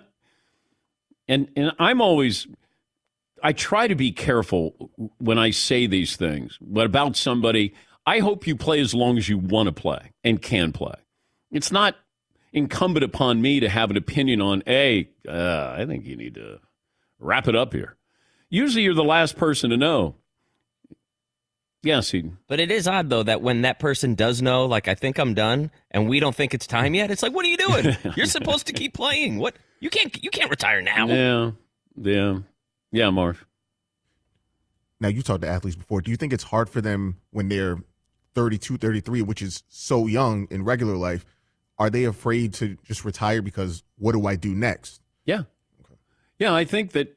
[1.27, 2.47] And and I'm always,
[3.43, 7.75] I try to be careful when I say these things, but about somebody,
[8.07, 10.95] I hope you play as long as you want to play and can play.
[11.51, 11.97] It's not
[12.53, 16.61] incumbent upon me to have an opinion on, hey, uh, I think you need to
[17.19, 17.97] wrap it up here.
[18.49, 20.15] Usually you're the last person to know.
[21.83, 22.39] Yes, Eden.
[22.49, 25.35] But it is odd though that when that person does know, like I think I'm
[25.35, 27.97] done, and we don't think it's time yet, it's like, what are you doing?
[28.17, 29.39] You're supposed to keep playing.
[29.39, 31.07] What you can't you can't retire now.
[31.07, 31.51] Yeah,
[31.97, 32.39] yeah,
[32.91, 33.45] yeah, Marv.
[35.01, 36.01] Now, you talked to athletes before.
[36.01, 37.79] Do you think it's hard for them when they're
[38.35, 41.25] 32, 33, which is so young in regular life?
[41.79, 45.01] Are they afraid to just retire because what do I do next?
[45.25, 45.43] Yeah.
[46.39, 47.17] Yeah, I think that,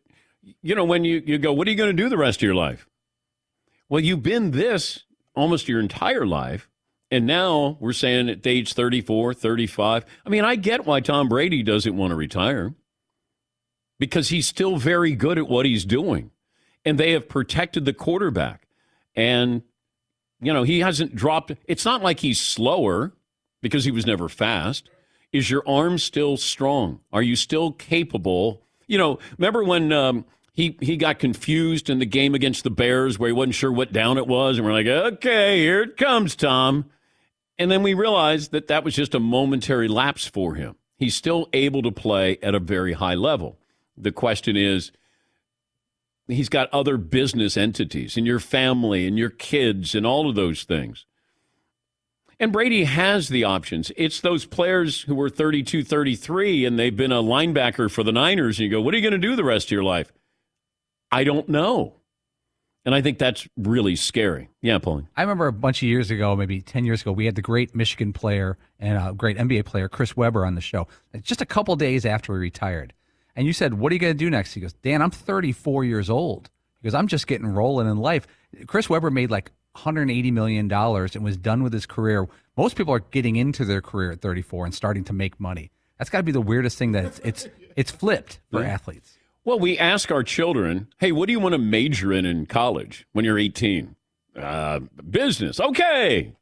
[0.61, 2.43] you know, when you, you go, what are you going to do the rest of
[2.43, 2.87] your life?
[3.91, 5.03] Well, you've been this
[5.35, 6.69] almost your entire life.
[7.11, 10.05] And now we're saying at age 34, 35.
[10.25, 12.73] I mean, I get why Tom Brady doesn't want to retire
[13.99, 16.31] because he's still very good at what he's doing.
[16.85, 18.65] And they have protected the quarterback.
[19.13, 19.61] And,
[20.39, 21.51] you know, he hasn't dropped.
[21.67, 23.11] It's not like he's slower
[23.61, 24.89] because he was never fast.
[25.33, 27.01] Is your arm still strong?
[27.11, 28.61] Are you still capable?
[28.87, 33.17] You know, remember when um, he he got confused in the game against the Bears
[33.17, 36.35] where he wasn't sure what down it was, and we're like, okay, here it comes,
[36.35, 36.85] Tom.
[37.57, 40.75] And then we realized that that was just a momentary lapse for him.
[40.97, 43.57] He's still able to play at a very high level.
[43.97, 44.91] The question is,
[46.27, 50.63] he's got other business entities and your family and your kids and all of those
[50.63, 51.05] things.
[52.39, 53.91] And Brady has the options.
[53.95, 58.57] It's those players who were 32, 33, and they've been a linebacker for the Niners,
[58.57, 60.11] and you go, what are you going to do the rest of your life?
[61.11, 61.95] I don't know.
[62.83, 64.49] And I think that's really scary.
[64.61, 65.07] Yeah, Pauline.
[65.15, 67.75] I remember a bunch of years ago, maybe 10 years ago, we had the great
[67.75, 70.87] Michigan player and uh, a great NBA player, Chris Webber, on the show.
[71.21, 72.93] Just a couple days after he retired.
[73.35, 74.53] And you said, What are you going to do next?
[74.53, 76.49] He goes, Dan, I'm 34 years old.
[76.81, 78.25] He goes, I'm just getting rolling in life.
[78.65, 82.27] Chris Webber made like $180 million and was done with his career.
[82.57, 85.71] Most people are getting into their career at 34 and starting to make money.
[85.99, 88.69] That's got to be the weirdest thing that it's, it's, it's flipped for Yeah.
[88.69, 89.17] athletes.
[89.43, 93.07] Well, we ask our children, hey, what do you want to major in in college
[93.11, 93.95] when you're 18?
[94.35, 95.59] Uh, business.
[95.59, 96.33] Okay.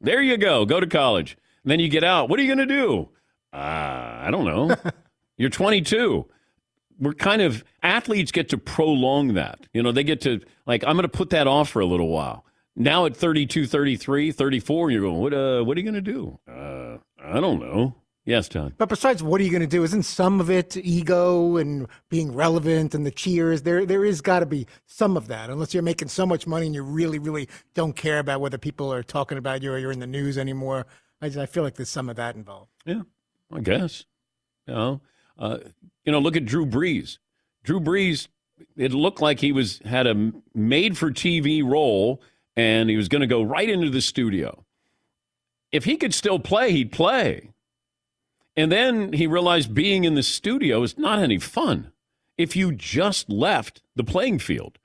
[0.00, 0.64] There you go.
[0.64, 1.36] Go to college.
[1.64, 2.28] And then you get out.
[2.28, 3.08] What are you going to do?
[3.52, 4.74] Uh, I don't know.
[5.36, 6.26] you're 22.
[7.00, 9.66] we're kind of athletes get to prolong that.
[9.72, 12.08] You know, they get to like I'm going to put that off for a little
[12.08, 12.44] while.
[12.76, 16.38] Now at 32, 33, 34, you're going, what uh what are you going to do?
[16.48, 17.94] Uh I don't know.
[18.24, 18.74] Yes, Todd.
[18.78, 19.82] But besides, what are you going to do?
[19.82, 23.62] Isn't some of it ego and being relevant and the cheers?
[23.62, 25.50] There, there is got to be some of that.
[25.50, 28.92] Unless you're making so much money and you really, really don't care about whether people
[28.92, 30.86] are talking about you or you're in the news anymore.
[31.20, 32.70] I, just, I feel like there's some of that involved.
[32.84, 33.02] Yeah,
[33.52, 34.04] I guess.
[34.68, 35.00] You know,
[35.36, 35.58] uh,
[36.04, 37.18] you know, look at Drew Brees.
[37.64, 38.28] Drew Brees.
[38.76, 42.22] It looked like he was had a made-for-TV role,
[42.54, 44.64] and he was going to go right into the studio.
[45.72, 47.50] If he could still play, he'd play.
[48.56, 51.92] And then he realized being in the studio is not any fun
[52.36, 54.78] if you just left the playing field.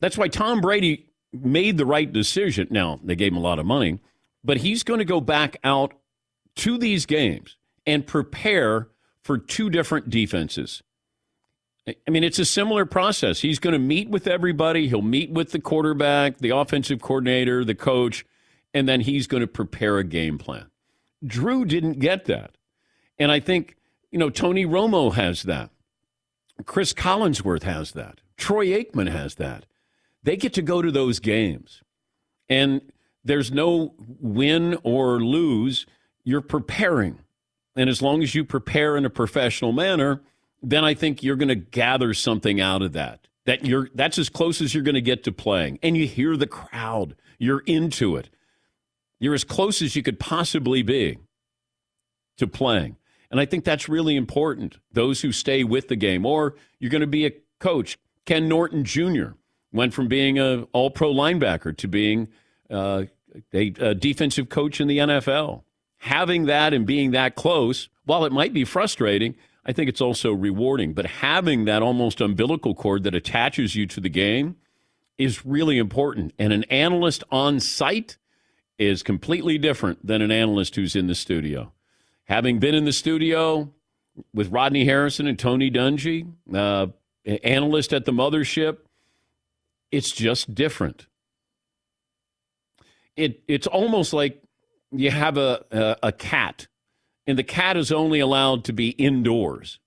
[0.00, 2.68] That's why Tom Brady made the right decision.
[2.70, 4.00] Now, they gave him a lot of money,
[4.44, 5.94] but he's going to go back out
[6.56, 8.88] to these games and prepare
[9.22, 10.82] for two different defenses.
[11.86, 13.40] I mean, it's a similar process.
[13.40, 14.88] He's going to meet with everybody.
[14.88, 18.24] He'll meet with the quarterback, the offensive coordinator, the coach,
[18.72, 20.66] and then he's going to prepare a game plan.
[21.24, 22.56] Drew didn't get that.
[23.22, 23.76] And I think,
[24.10, 25.70] you know, Tony Romo has that.
[26.66, 28.20] Chris Collinsworth has that.
[28.36, 29.64] Troy Aikman has that.
[30.24, 31.84] They get to go to those games.
[32.48, 32.80] And
[33.22, 35.86] there's no win or lose.
[36.24, 37.20] You're preparing.
[37.76, 40.20] And as long as you prepare in a professional manner,
[40.60, 43.28] then I think you're going to gather something out of that.
[43.46, 45.78] That you're that's as close as you're going to get to playing.
[45.80, 47.14] And you hear the crowd.
[47.38, 48.30] You're into it.
[49.20, 51.18] You're as close as you could possibly be
[52.38, 52.96] to playing.
[53.32, 54.76] And I think that's really important.
[54.92, 57.98] Those who stay with the game, or you're going to be a coach.
[58.26, 59.30] Ken Norton Jr.
[59.72, 62.28] went from being a All Pro linebacker to being
[62.70, 63.04] uh,
[63.54, 65.62] a, a defensive coach in the NFL.
[65.96, 70.32] Having that and being that close, while it might be frustrating, I think it's also
[70.32, 70.92] rewarding.
[70.92, 74.56] But having that almost umbilical cord that attaches you to the game
[75.16, 76.34] is really important.
[76.38, 78.18] And an analyst on site
[78.78, 81.72] is completely different than an analyst who's in the studio.
[82.26, 83.72] Having been in the studio
[84.32, 86.86] with Rodney Harrison and Tony Dungy, uh,
[87.44, 88.78] analyst at the mothership,
[89.90, 91.06] it's just different.
[93.16, 94.42] It it's almost like
[94.90, 96.66] you have a, a, a cat,
[97.26, 99.80] and the cat is only allowed to be indoors,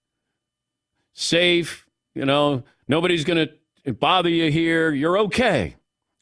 [1.13, 1.85] safe.
[2.13, 3.49] You know, nobody's going
[3.83, 4.91] to bother you here.
[4.91, 5.75] You're okay.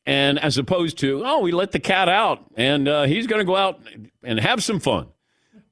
[0.06, 3.46] And as opposed to, oh, we let the cat out and uh, he's going to
[3.46, 3.80] go out
[4.24, 5.08] and have some fun.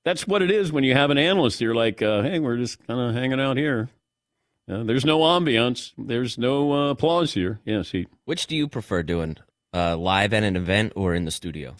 [0.03, 1.61] That's what it is when you have an analyst.
[1.61, 3.89] You're like, uh, hey, we're just kind of hanging out here.
[4.69, 5.91] Uh, there's no ambiance.
[5.97, 7.59] There's no uh, applause here.
[7.65, 8.07] Yes, he.
[8.25, 9.37] Which do you prefer doing,
[9.73, 11.75] uh, live at an event or in the studio?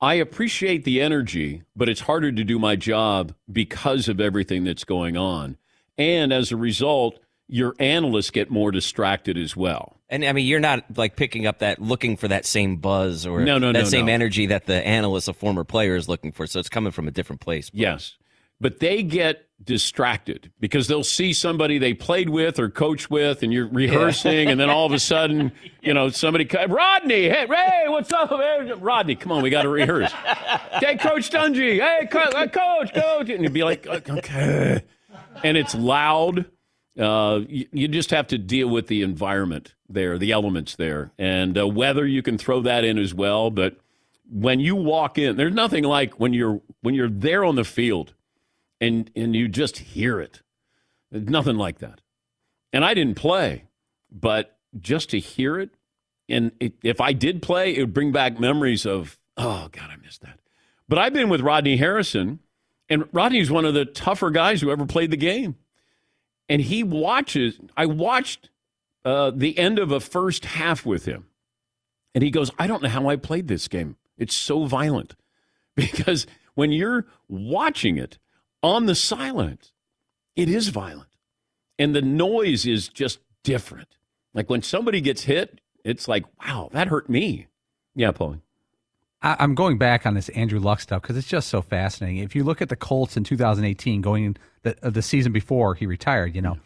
[0.00, 4.84] I appreciate the energy, but it's harder to do my job because of everything that's
[4.84, 5.58] going on.
[5.98, 9.99] And as a result, your analysts get more distracted as well.
[10.10, 13.40] And I mean, you're not like picking up that looking for that same buzz or
[13.40, 14.12] no, no, that no, same no.
[14.12, 16.46] energy that the analyst, a former player, is looking for.
[16.48, 17.70] So it's coming from a different place.
[17.72, 18.16] Yes.
[18.60, 23.52] But they get distracted because they'll see somebody they played with or coached with, and
[23.52, 28.12] you're rehearsing, and then all of a sudden, you know, somebody, Rodney, hey, Ray, what's
[28.12, 28.28] up?
[28.28, 30.12] Hey, Rodney, come on, we got to rehearse.
[30.82, 33.30] hey, Coach Dungy, hey, uh, Coach, Coach.
[33.30, 34.82] And you'd be like, okay.
[35.42, 36.44] And it's loud.
[36.98, 41.58] Uh, you, you just have to deal with the environment there, the elements there, and
[41.58, 43.50] uh, weather you can throw that in as well.
[43.50, 43.76] But
[44.30, 48.14] when you walk in, there's nothing like when you're when you're there on the field,
[48.80, 50.42] and and you just hear it.
[51.10, 52.00] There's nothing like that.
[52.72, 53.64] And I didn't play,
[54.10, 55.70] but just to hear it,
[56.28, 59.96] and it, if I did play, it would bring back memories of oh God, I
[59.96, 60.38] missed that.
[60.88, 62.40] But I've been with Rodney Harrison,
[62.88, 65.56] and Rodney's one of the tougher guys who ever played the game
[66.50, 67.58] and he watches.
[67.76, 68.50] I watched
[69.04, 71.26] uh, the end of a first half with him,
[72.14, 73.96] and he goes, "I don't know how I played this game.
[74.18, 75.14] It's so violent."
[75.76, 78.18] Because when you're watching it
[78.62, 79.72] on the silent,
[80.36, 81.16] it is violent,
[81.78, 83.96] and the noise is just different.
[84.34, 87.46] Like when somebody gets hit, it's like, "Wow, that hurt me."
[87.94, 88.40] Yeah, Paulie.
[89.22, 92.18] I'm going back on this Andrew Luck stuff because it's just so fascinating.
[92.18, 95.84] If you look at the Colts in 2018, going the, uh, the season before he
[95.84, 96.56] retired, you know,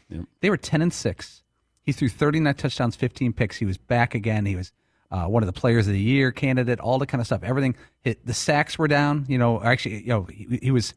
[0.41, 1.43] they were 10 and 6.
[1.85, 3.57] He threw 39 touchdowns, 15 picks.
[3.57, 4.47] He was back again.
[4.47, 4.73] He was
[5.11, 7.43] uh, one of the players of the year candidate, all the kind of stuff.
[7.45, 9.27] Everything, hit, the sacks were down.
[9.29, 10.95] You know, actually, you know, he, he was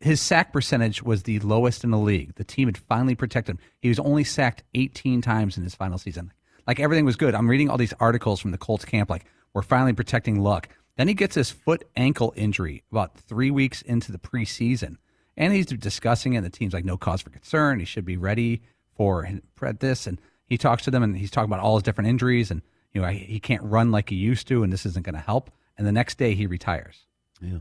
[0.00, 2.34] his sack percentage was the lowest in the league.
[2.36, 3.60] The team had finally protected him.
[3.80, 6.32] He was only sacked 18 times in his final season.
[6.66, 7.34] Like everything was good.
[7.34, 9.24] I'm reading all these articles from the Colts camp, like
[9.54, 10.68] we're finally protecting Luck.
[10.96, 14.96] Then he gets his foot ankle injury about three weeks into the preseason,
[15.36, 16.38] and he's discussing it.
[16.38, 17.78] And the team's like, no cause for concern.
[17.78, 18.62] He should be ready
[18.98, 20.06] for for this.
[20.06, 22.60] And he talks to them, and he's talking about all his different injuries, and
[22.92, 25.50] you know he can't run like he used to, and this isn't going to help.
[25.78, 27.06] And the next day he retires.
[27.40, 27.60] Yeah,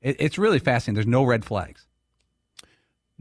[0.00, 0.94] it, it's really fascinating.
[0.94, 1.86] There's no red flags.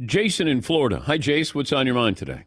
[0.04, 1.02] Jason in Florida.
[1.02, 1.54] Hi, Jace.
[1.54, 2.46] What's on your mind today?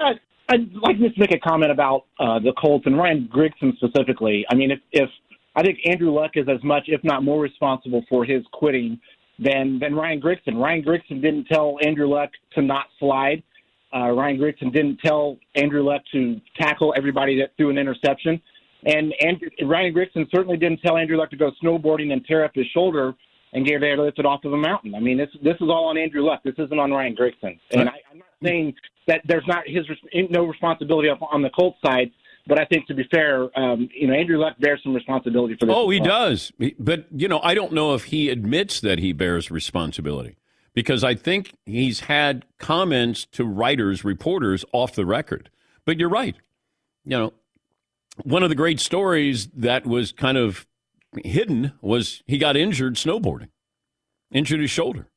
[0.00, 0.14] Uh,
[0.48, 4.46] I'd like to just make a comment about uh, the Colts and Ryan Grigson specifically.
[4.50, 5.10] I mean, if, if
[5.56, 9.00] I think Andrew Luck is as much, if not more, responsible for his quitting
[9.38, 10.60] than than Ryan Grigson.
[10.60, 13.42] Ryan Grigson didn't tell Andrew Luck to not slide.
[13.94, 18.40] Uh, Ryan Grigson didn't tell Andrew Luck to tackle everybody that threw an interception.
[18.84, 22.52] And Andrew, Ryan Grigson certainly didn't tell Andrew Luck to go snowboarding and tear up
[22.54, 23.14] his shoulder
[23.52, 24.94] and get airlifted off of a mountain.
[24.94, 26.42] I mean, this this is all on Andrew Luck.
[26.44, 27.58] This isn't on Ryan Grigson.
[27.70, 28.74] And I, I'm not saying
[29.06, 29.86] that there's not his
[30.30, 32.10] no responsibility on the Colts side.
[32.48, 35.66] But I think, to be fair, um, you know, Andrew Luck bears some responsibility for
[35.66, 35.74] this.
[35.76, 36.50] Oh, he does.
[36.78, 40.38] But, you know, I don't know if he admits that he bears responsibility
[40.72, 45.50] because I think he's had comments to writers, reporters off the record.
[45.84, 46.36] But you're right.
[47.04, 47.32] You know,
[48.24, 50.66] one of the great stories that was kind of
[51.22, 53.50] hidden was he got injured snowboarding,
[54.32, 55.10] injured his shoulder.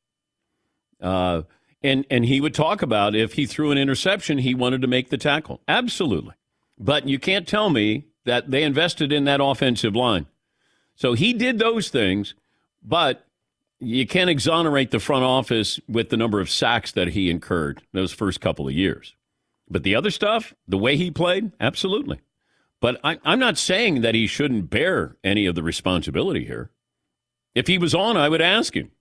[1.02, 1.44] Uh,
[1.82, 5.10] and, and he would talk about if he threw an interception, he wanted to make
[5.10, 5.62] the tackle.
[5.68, 6.34] Absolutely.
[6.82, 10.26] But you can't tell me that they invested in that offensive line.
[10.96, 12.34] So he did those things,
[12.84, 13.26] but
[13.80, 18.12] you can't exonerate the front office with the number of sacks that he incurred those
[18.12, 19.16] first couple of years.
[19.70, 22.20] But the other stuff, the way he played, absolutely.
[22.80, 26.72] But I, am not saying that he shouldn't bear any of the responsibility here.
[27.54, 28.92] If he was on, I would ask him.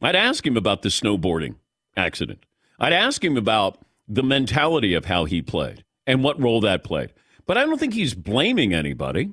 [0.00, 1.56] I'd ask him about the snowboarding
[1.96, 2.44] accident.
[2.78, 7.12] I'd ask him about the mentality of how he played and what role that played.
[7.46, 9.30] But I don't think he's blaming anybody.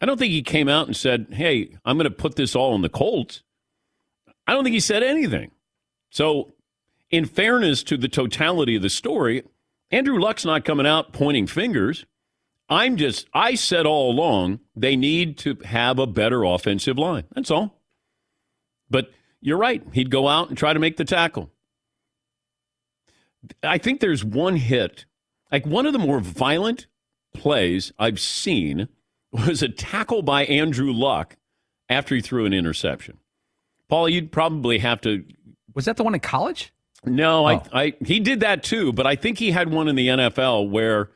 [0.00, 2.74] I don't think he came out and said, hey, I'm going to put this all
[2.74, 3.42] on the Colts.
[4.46, 5.50] I don't think he said anything.
[6.10, 6.52] So,
[7.10, 9.42] in fairness to the totality of the story,
[9.90, 12.04] Andrew Luck's not coming out pointing fingers.
[12.68, 17.24] I'm just, I said all along, they need to have a better offensive line.
[17.34, 17.80] That's all.
[18.90, 19.10] But
[19.40, 19.82] you're right.
[19.92, 21.50] He'd go out and try to make the tackle.
[23.62, 25.06] I think there's one hit
[25.52, 26.86] like one of the more violent
[27.34, 28.88] plays I've seen
[29.30, 31.36] was a tackle by Andrew Luck
[31.88, 33.18] after he threw an interception.
[33.88, 35.24] Paul, you'd probably have to.
[35.74, 36.72] Was that the one in college?
[37.04, 37.46] No, oh.
[37.46, 40.70] I, I he did that too, but I think he had one in the NFL
[40.70, 41.10] where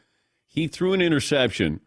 [0.47, 1.81] he threw an interception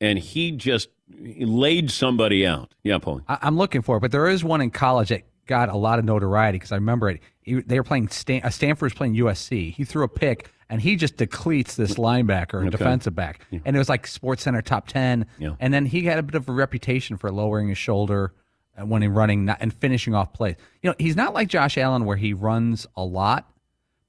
[0.00, 0.88] and he just
[1.18, 2.74] laid somebody out.
[2.82, 3.22] Yeah, Paul.
[3.28, 5.98] I, am looking for it, but there is one in college that got a lot
[5.98, 7.20] of notoriety because I remember it.
[7.44, 9.72] They were playing Stan, uh, Stanford was playing USC.
[9.72, 12.70] He threw a pick and he just depletes this linebacker or okay.
[12.70, 13.44] defensive back.
[13.50, 13.58] Yeah.
[13.64, 15.26] And it was like Sports Center top 10.
[15.38, 15.54] Yeah.
[15.58, 18.32] And then he had a bit of a reputation for lowering his shoulder
[18.76, 20.56] when he's running and finishing off plays.
[20.82, 23.50] You know, he's not like Josh Allen where he runs a lot,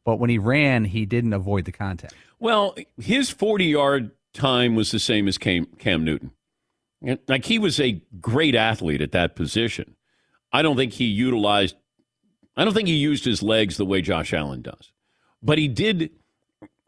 [0.05, 2.13] but when he ran, he didn't avoid the contact.
[2.39, 6.31] Well, his 40 yard time was the same as Cam, Cam Newton.
[7.27, 9.95] Like he was a great athlete at that position.
[10.51, 11.75] I don't think he utilized,
[12.55, 14.91] I don't think he used his legs the way Josh Allen does.
[15.41, 16.11] But he did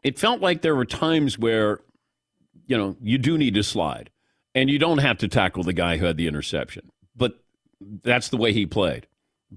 [0.04, 1.80] it felt like there were times where,
[2.66, 4.10] you know, you do need to slide
[4.54, 6.92] and you don't have to tackle the guy who had the interception.
[7.16, 7.42] But
[7.80, 9.08] that's the way he played.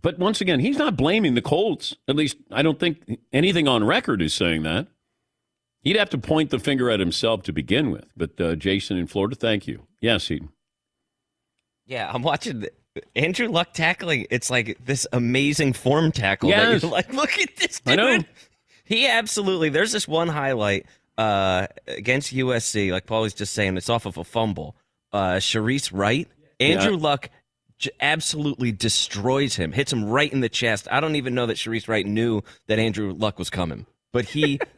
[0.02, 1.96] But once again, he's not blaming the Colts.
[2.08, 4.88] At least I don't think anything on record is saying that.
[5.82, 8.06] He'd have to point the finger at himself to begin with.
[8.16, 9.88] But uh, Jason in Florida, thank you.
[10.00, 10.50] Yes, Eden.
[11.86, 12.72] Yeah, I'm watching the,
[13.16, 14.26] Andrew Luck tackling.
[14.30, 16.50] It's like this amazing form tackle.
[16.50, 16.84] Yes.
[16.84, 18.00] like, look at this dude.
[18.00, 18.24] I know.
[18.84, 19.70] He absolutely.
[19.70, 20.86] There's this one highlight
[21.18, 23.76] uh, against USC, like Paul was just saying.
[23.78, 24.76] It's off of a fumble.
[25.12, 26.28] Uh, Shareece Wright,
[26.60, 27.02] Andrew yeah.
[27.02, 27.30] Luck
[27.78, 30.88] j- absolutely destroys him, hits him right in the chest.
[30.92, 34.60] I don't even know that Shareece Wright knew that Andrew Luck was coming, but he.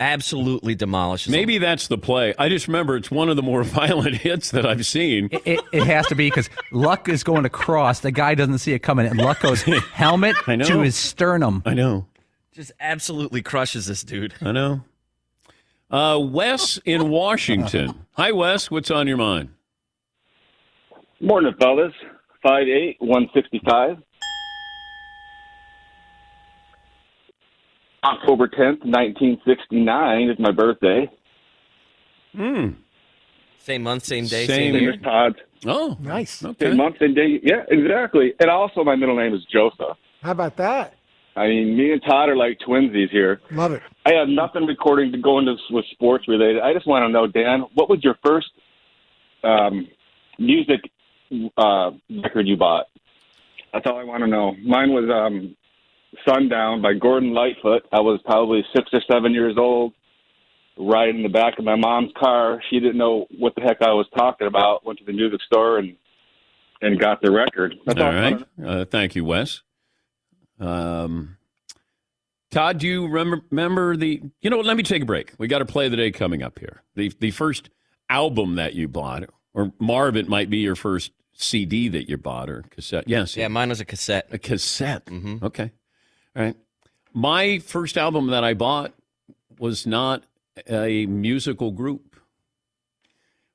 [0.00, 1.30] absolutely demolishes.
[1.30, 1.62] Maybe him.
[1.62, 2.34] that's the play.
[2.38, 5.28] I just remember it's one of the more violent hits that I've seen.
[5.30, 8.00] It, it, it has to be because Luck is going across.
[8.00, 9.62] The guy doesn't see it coming, and Luck goes
[9.92, 11.62] helmet to his sternum.
[11.64, 12.06] I know.
[12.52, 14.34] Just absolutely crushes this dude.
[14.42, 14.82] I know.
[15.90, 18.06] Uh, Wes in Washington.
[18.12, 18.70] Hi, Wes.
[18.70, 19.50] What's on your mind?
[21.20, 21.92] Morning, fellas.
[22.42, 23.98] Five eight one sixty five.
[28.04, 31.10] October 10th, 1969 is my birthday.
[32.34, 32.70] Hmm.
[33.58, 34.96] Same month, same day, same, same year.
[34.96, 35.40] Todd.
[35.66, 36.44] Oh, nice.
[36.44, 36.66] Okay.
[36.66, 37.40] Same month, same day.
[37.42, 38.34] Yeah, exactly.
[38.40, 39.96] And also, my middle name is Joseph.
[40.20, 40.94] How about that?
[41.36, 43.40] I mean, me and Todd are like twinsies here.
[43.52, 43.82] Love it.
[44.04, 46.60] I have nothing recording to go into with sports related.
[46.60, 48.48] I just want to know, Dan, what was your first
[49.44, 49.88] um,
[50.38, 50.80] music
[51.56, 51.92] uh,
[52.22, 52.86] record you bought?
[53.72, 54.54] That's all I want to know.
[54.62, 55.56] Mine was um,
[56.28, 57.84] Sundown by Gordon Lightfoot.
[57.92, 59.94] I was probably six or seven years old,
[60.78, 62.62] riding in the back of my mom's car.
[62.70, 64.84] She didn't know what the heck I was talking about.
[64.84, 65.96] Went to the music store and
[66.80, 67.74] and got the record.
[67.86, 68.42] That's all, All right.
[68.62, 69.62] Uh, thank you, Wes.
[70.58, 71.36] Um,
[72.50, 74.20] Todd, do you remember, remember the?
[74.40, 75.32] You know, let me take a break.
[75.38, 76.82] We got a play of the day coming up here.
[76.94, 77.70] The the first
[78.10, 82.50] album that you bought, or Marv, it might be your first CD that you bought
[82.50, 83.04] or cassette.
[83.06, 83.36] Yes.
[83.36, 84.28] Yeah, mine was a cassette.
[84.30, 85.08] A cassette.
[85.42, 85.72] Okay.
[86.34, 86.56] Right.
[87.12, 88.94] My first album that I bought
[89.58, 90.24] was not
[90.68, 92.16] a musical group.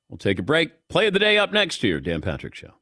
[0.08, 0.88] We'll take a break.
[0.88, 2.72] Play of the day up next here, Dan Patrick Show.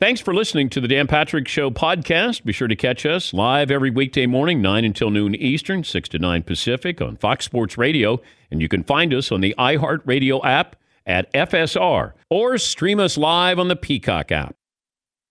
[0.00, 2.44] Thanks for listening to the Dan Patrick Show podcast.
[2.44, 6.18] Be sure to catch us live every weekday morning, 9 until noon Eastern, 6 to
[6.20, 8.20] 9 Pacific on Fox Sports Radio.
[8.50, 13.58] And you can find us on the iHeartRadio app at FSR or stream us live
[13.58, 14.54] on the Peacock app.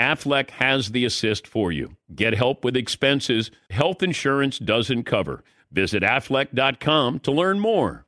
[0.00, 1.96] Aflac has the assist for you.
[2.14, 5.44] Get help with expenses health insurance doesn't cover.
[5.70, 8.06] Visit aflac.com to learn more.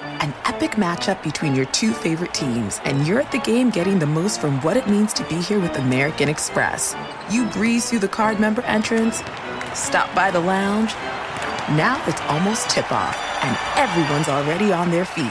[0.00, 4.06] An epic matchup between your two favorite teams, and you're at the game getting the
[4.06, 6.94] most from what it means to be here with American Express.
[7.30, 9.22] You breeze through the card member entrance,
[9.74, 10.92] stop by the lounge.
[11.76, 15.26] Now it's almost tip off, and everyone's already on their feet.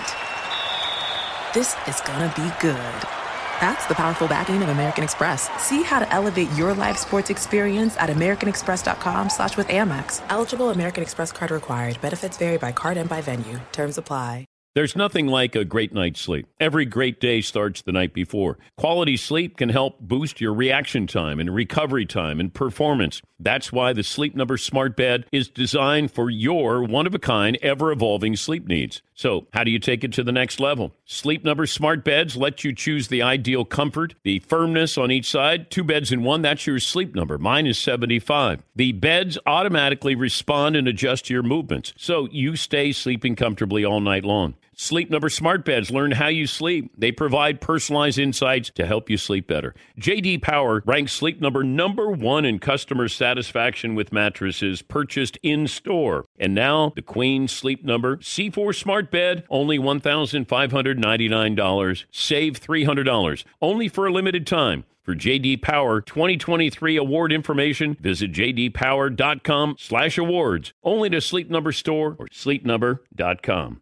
[1.53, 3.16] This is gonna be good.
[3.59, 5.49] That's the powerful backing of American Express.
[5.61, 10.21] See how to elevate your live sports experience at americanexpress.com slash with Amex.
[10.29, 11.99] Eligible American Express card required.
[12.01, 13.59] Benefits vary by card and by venue.
[13.71, 14.45] Terms apply.
[14.77, 16.45] There's nothing like a great night's sleep.
[16.59, 18.59] Every great day starts the night before.
[18.77, 23.19] Quality sleep can help boost your reaction time and recovery time and performance.
[23.39, 27.57] That's why the Sleep Number Smart Bed is designed for your one of a kind,
[27.61, 29.01] ever evolving sleep needs.
[29.13, 30.93] So, how do you take it to the next level?
[31.05, 35.69] Sleep Number Smart Beds let you choose the ideal comfort, the firmness on each side.
[35.69, 37.37] Two beds in one, that's your sleep number.
[37.37, 38.63] Mine is 75.
[38.75, 43.99] The beds automatically respond and adjust to your movements, so you stay sleeping comfortably all
[43.99, 44.55] night long.
[44.79, 46.91] Sleep Number smart beds learn how you sleep.
[46.95, 49.73] They provide personalized insights to help you sleep better.
[49.99, 56.25] JD Power ranks Sleep Number number 1 in customer satisfaction with mattresses purchased in store.
[56.39, 62.05] And now, the Queen Sleep Number C4 smart bed only $1599.
[62.11, 64.83] Save $300 only for a limited time.
[65.01, 70.73] For JD Power 2023 award information, visit jdpower.com/awards.
[70.83, 73.81] Only to Sleep Number store or sleepnumber.com.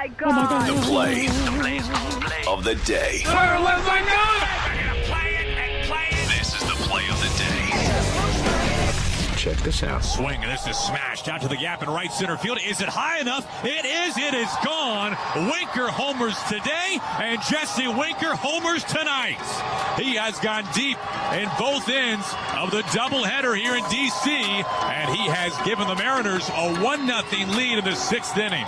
[0.00, 0.66] Oh my god.
[0.66, 1.26] The play
[2.48, 3.22] of the day.
[3.22, 4.49] This
[9.40, 10.04] Check this out.
[10.04, 12.58] Swing, and this is smashed out to the gap in right center field.
[12.62, 13.48] Is it high enough?
[13.64, 14.14] It is.
[14.18, 15.16] It is gone.
[15.34, 19.40] Winker homers today, and Jesse Winker homers tonight.
[19.98, 20.98] He has gone deep
[21.32, 26.46] in both ends of the doubleheader here in D.C., and he has given the Mariners
[26.50, 28.66] a 1 0 lead in the sixth inning.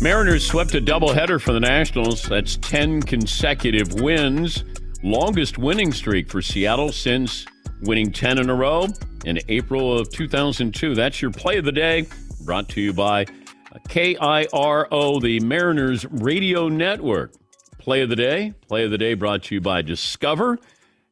[0.00, 2.24] Mariners swept a doubleheader for the Nationals.
[2.24, 4.64] That's 10 consecutive wins.
[5.04, 7.46] Longest winning streak for Seattle since
[7.82, 8.86] winning 10 in a row
[9.24, 10.94] in April of 2002.
[10.94, 12.06] That's your play of the day,
[12.44, 13.26] brought to you by
[13.88, 17.32] KIRO, the Mariners Radio Network.
[17.78, 20.58] Play of the day, play of the day brought to you by Discover.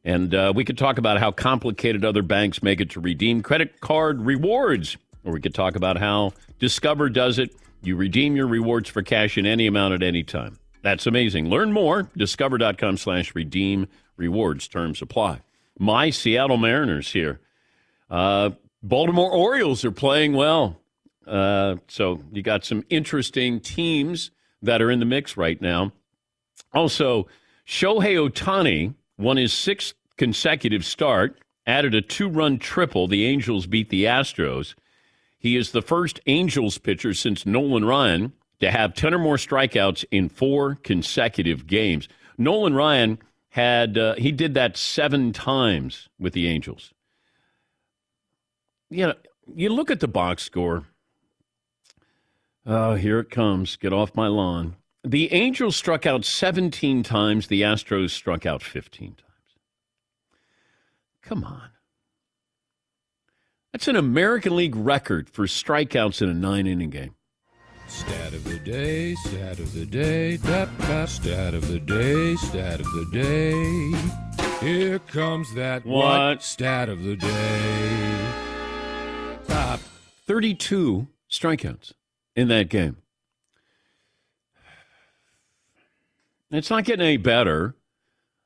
[0.03, 3.79] And uh, we could talk about how complicated other banks make it to redeem credit
[3.81, 7.55] card rewards, or we could talk about how Discover does it.
[7.81, 10.57] You redeem your rewards for cash in any amount at any time.
[10.81, 11.49] That's amazing.
[11.49, 12.09] Learn more.
[12.15, 13.87] Discover.com slash redeem
[14.17, 14.67] rewards.
[14.67, 15.41] Terms apply.
[15.77, 17.39] My Seattle Mariners here.
[18.09, 18.51] Uh,
[18.81, 20.79] Baltimore Orioles are playing well.
[21.25, 25.91] Uh, so you got some interesting teams that are in the mix right now.
[26.73, 27.27] Also,
[27.65, 33.07] Shohei Ohtani won his sixth consecutive start, added a two run triple.
[33.07, 34.75] The Angels beat the Astros.
[35.37, 40.05] He is the first Angels pitcher since Nolan Ryan to have 10 or more strikeouts
[40.11, 42.07] in four consecutive games.
[42.37, 43.19] Nolan Ryan
[43.55, 46.93] had, uh, he did that seven times with the Angels.
[48.89, 49.13] You know,
[49.55, 50.87] you look at the box score.
[52.65, 53.77] Oh, here it comes.
[53.77, 54.75] Get off my lawn.
[55.05, 59.21] The Angels struck out 17 times, the Astros struck out 15 times.
[61.21, 61.69] Come on.
[63.71, 67.15] That's an American League record for strikeouts in a nine inning game.
[67.87, 72.79] Stat of the day, stat of the day, da, da, stat of the day, stat
[72.79, 74.65] of the day.
[74.65, 76.41] Here comes that What?
[76.43, 78.31] stat of the day.
[79.49, 79.77] Uh,
[80.25, 81.93] 32 strikeouts
[82.35, 82.97] in that game.
[86.51, 87.75] It's not getting any better.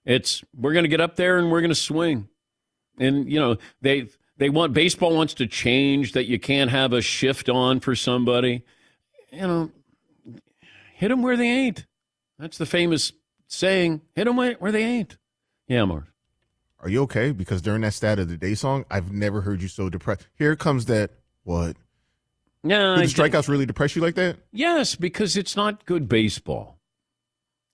[0.05, 2.27] It's we're going to get up there and we're going to swing.
[2.97, 7.01] And you know, they they want baseball wants to change that you can't have a
[7.01, 8.63] shift on for somebody.
[9.31, 9.71] You know,
[10.95, 11.85] hit them where they ain't.
[12.37, 13.11] That's the famous
[13.47, 15.17] saying, hit them where they ain't.
[15.67, 16.05] Yeah, Mark.
[16.81, 17.31] Are you okay?
[17.31, 20.27] Because during that stat of the day song, I've never heard you so depressed.
[20.35, 21.11] Here comes that
[21.43, 21.75] what?
[22.63, 24.37] No, Do the strikeouts really depress you like that?
[24.51, 26.77] Yes, because it's not good baseball.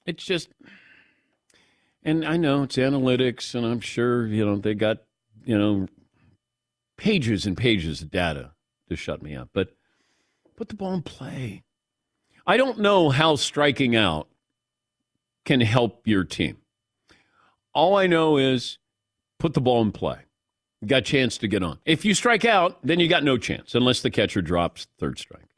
[0.06, 0.50] It's just,
[2.04, 4.98] and I know it's analytics, and I'm sure you know they got
[5.44, 5.88] you know
[6.98, 8.52] pages and pages of data
[8.90, 9.70] to shut me up, but
[10.56, 11.64] put the ball in play.
[12.48, 14.28] I don't know how striking out
[15.46, 16.58] can help your team.
[17.74, 18.78] All I know is
[19.40, 20.20] put the ball in play.
[20.82, 21.80] You got a chance to get on.
[21.86, 25.50] If you strike out, then you got no chance unless the catcher drops third strike.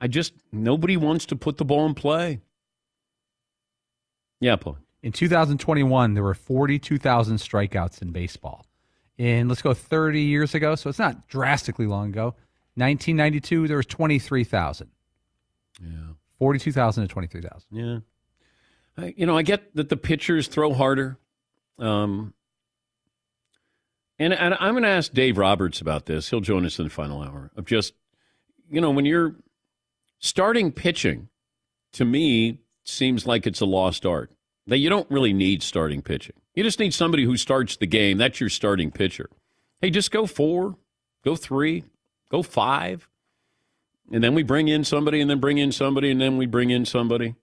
[0.00, 2.40] I just nobody wants to put the ball in play.
[4.40, 4.78] Yeah, Paul.
[5.02, 8.66] In 2021, there were 42,000 strikeouts in baseball.
[9.18, 12.34] And let's go 30 years ago, so it's not drastically long ago.
[12.74, 14.88] 1992, there was 23,000.
[15.82, 15.88] Yeah.
[16.38, 17.62] 42,000 to 23,000.
[17.70, 17.98] Yeah.
[18.96, 21.18] I, you know, I get that the pitchers throw harder.
[21.78, 22.34] Um,
[24.18, 26.30] and, and I'm going to ask Dave Roberts about this.
[26.30, 27.94] He'll join us in the final hour of just,
[28.70, 29.36] you know, when you're
[30.18, 31.28] starting pitching,
[31.92, 34.30] to me, seems like it's a lost art.
[34.66, 36.36] That you don't really need starting pitching.
[36.54, 38.18] You just need somebody who starts the game.
[38.18, 39.28] That's your starting pitcher.
[39.80, 40.76] Hey, just go four,
[41.24, 41.84] go three,
[42.30, 43.08] go five.
[44.12, 46.70] And then we bring in somebody, and then bring in somebody, and then we bring
[46.70, 47.36] in somebody.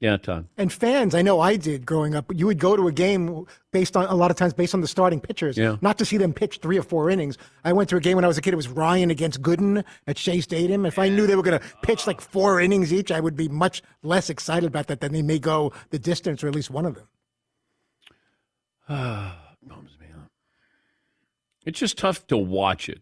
[0.00, 0.48] Yeah, Todd.
[0.58, 2.30] And fans, I know I did growing up.
[2.34, 4.88] You would go to a game based on a lot of times based on the
[4.88, 5.76] starting pitchers, Yeah.
[5.80, 7.38] not to see them pitch three or four innings.
[7.64, 8.52] I went to a game when I was a kid.
[8.52, 10.84] It was Ryan against Gooden at Shea Stadium.
[10.84, 13.48] If I knew they were going to pitch like four innings each, I would be
[13.48, 16.84] much less excited about that than they may go the distance or at least one
[16.84, 17.06] of them.
[18.88, 20.28] bums me out.
[21.64, 23.00] It's just tough to watch it.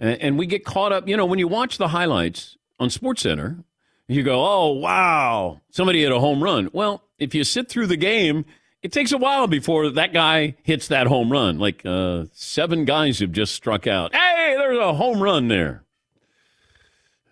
[0.00, 3.62] And, we get caught up, you know, when you watch the highlights on SportsCenter,
[4.10, 6.68] You go, oh, wow, somebody hit a home run.
[6.72, 8.44] Well, if you sit through the game,
[8.82, 11.60] it takes a while before that guy hits that home run.
[11.60, 14.12] Like uh, seven guys have just struck out.
[14.12, 15.84] Hey, there's a home run there.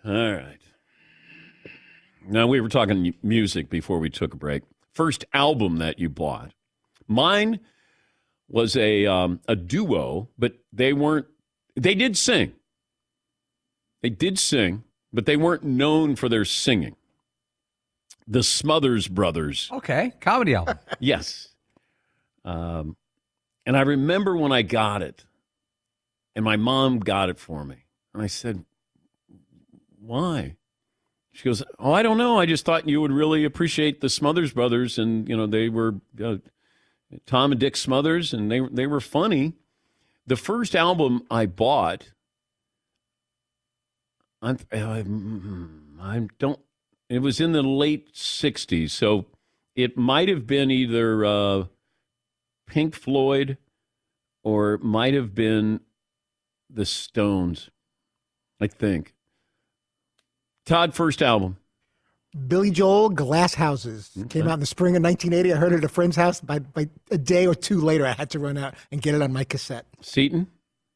[0.05, 0.59] All right.
[2.25, 4.63] Now, we were talking music before we took a break.
[4.93, 6.53] First album that you bought.
[7.09, 7.59] Mine
[8.47, 11.25] was a um, a duo, but they weren't.
[11.75, 12.53] They did sing.
[14.01, 16.95] They did sing, but they weren't known for their singing.
[18.27, 19.69] The Smothers Brothers.
[19.71, 20.77] Okay, comedy album.
[20.99, 21.49] yes.
[22.45, 22.95] Um,
[23.65, 25.25] and I remember when I got it,
[26.35, 28.63] and my mom got it for me, and I said,
[29.99, 30.55] "Why?"
[31.31, 32.39] She goes, "Oh, I don't know.
[32.39, 35.95] I just thought you would really appreciate the Smothers Brothers, and you know they were."
[36.23, 36.37] Uh,
[37.25, 39.53] Tom and Dick Smothers, and they they were funny.
[40.27, 42.11] The first album I bought,
[44.41, 45.03] I'm, I,
[46.01, 46.59] I don't.
[47.09, 49.25] It was in the late '60s, so
[49.75, 51.63] it might have been either uh,
[52.67, 53.57] Pink Floyd
[54.43, 55.81] or it might have been
[56.69, 57.69] the Stones.
[58.61, 59.13] I think.
[60.65, 61.57] Todd, first album.
[62.47, 65.53] Billy Joel, Glass Houses came out in the spring of 1980.
[65.53, 66.41] I heard it at a friend's house.
[66.41, 69.21] By, by a day or two later, I had to run out and get it
[69.21, 69.87] on my cassette.
[70.01, 70.47] Seton?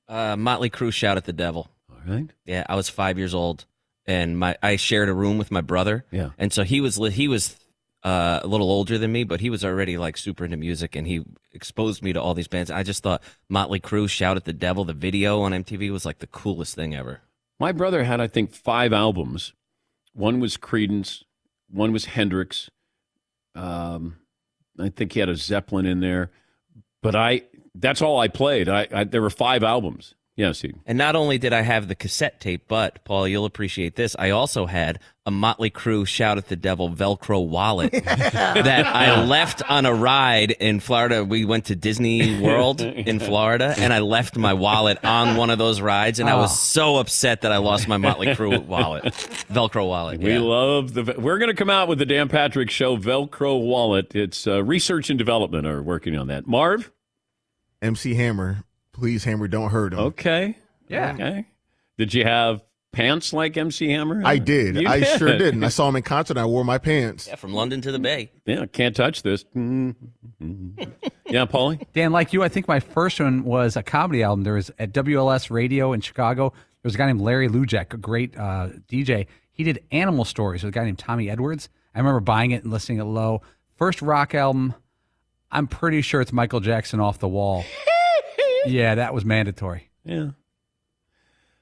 [0.08, 1.70] Uh, Motley Crue, Shout at the Devil.
[2.08, 2.30] Right.
[2.46, 3.66] Yeah, I was five years old,
[4.06, 6.06] and my I shared a room with my brother.
[6.12, 6.32] Yeah.
[6.38, 7.58] and so he was he was
[8.04, 11.08] uh, a little older than me, but he was already like super into music, and
[11.08, 11.24] he
[11.54, 12.70] exposed me to all these bands.
[12.70, 16.20] I just thought Motley Crue, Shout at the Devil, the video on MTV was like
[16.20, 17.22] the coolest thing ever.
[17.60, 19.54] My brother had, I think, five albums.
[20.14, 21.24] One was Creedence,
[21.70, 22.70] one was Hendrix.
[23.56, 24.18] Um,
[24.80, 26.32] I think he had a Zeppelin in there,
[27.02, 27.44] but I
[27.76, 28.68] that's all I played.
[28.68, 30.14] I, I there were five albums.
[30.36, 33.96] Yes, he, And not only did I have the cassette tape, but Paul, you'll appreciate
[33.96, 34.16] this.
[34.18, 39.62] I also had a Motley Crue "Shout at the Devil" Velcro wallet that I left
[39.70, 41.24] on a ride in Florida.
[41.24, 45.60] We went to Disney World in Florida, and I left my wallet on one of
[45.60, 46.40] those rides, and I Oh.
[46.42, 49.04] was so upset that I lost my Motley Crue wallet,
[49.52, 50.20] Velcro wallet.
[50.20, 50.40] we yeah.
[50.40, 51.16] love the.
[51.16, 54.16] We're going to come out with the Dan Patrick Show Velcro wallet.
[54.16, 56.48] It's uh, research and development are working on that.
[56.48, 56.92] Marv,
[57.84, 58.64] MC Hammer,
[58.94, 60.00] please Hammer, don't hurt him.
[60.00, 61.14] okay, Yeah.
[61.14, 61.46] okay.
[61.98, 64.22] Did you have pants like MC Hammer?
[64.26, 64.76] I did.
[64.76, 65.54] You I sure did.
[65.54, 66.34] And I saw him in concert.
[66.38, 67.28] and I wore my pants.
[67.28, 68.32] Yeah, from London to the Bay.
[68.46, 69.44] Yeah, can't touch this.
[71.26, 71.82] Yeah, Paulie.
[71.94, 74.44] Dan, like you, I think my first one was a comedy album.
[74.44, 76.50] There was at WLS Radio in Chicago.
[76.50, 79.26] There was a guy named Larry Lujack, a great uh, DJ.
[79.52, 81.70] He did animal stories with a guy named Tommy Edwards.
[81.96, 83.42] I remember buying it and listening it low.
[83.78, 84.76] First rock album,
[85.52, 87.64] I'm pretty sure it's Michael Jackson off the wall.
[88.66, 89.90] yeah, that was mandatory.
[90.06, 90.32] Yeah.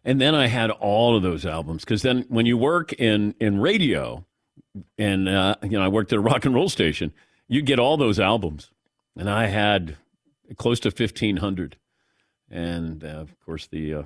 [0.03, 3.59] And then I had all of those albums because then when you work in in
[3.59, 4.25] radio,
[4.97, 7.13] and uh, you know I worked at a rock and roll station,
[7.47, 8.71] you get all those albums,
[9.15, 9.97] and I had
[10.57, 11.77] close to fifteen hundred,
[12.49, 14.03] and uh, of course the uh,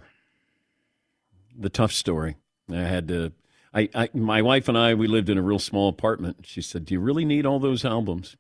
[1.58, 2.36] the tough story.
[2.70, 3.32] I had to.
[3.74, 6.46] I, I my wife and I we lived in a real small apartment.
[6.46, 8.36] She said, "Do you really need all those albums?"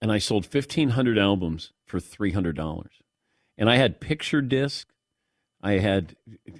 [0.00, 3.02] And I sold fifteen hundred albums for three hundred dollars,
[3.58, 4.88] and I had picture disc.
[5.62, 6.14] I had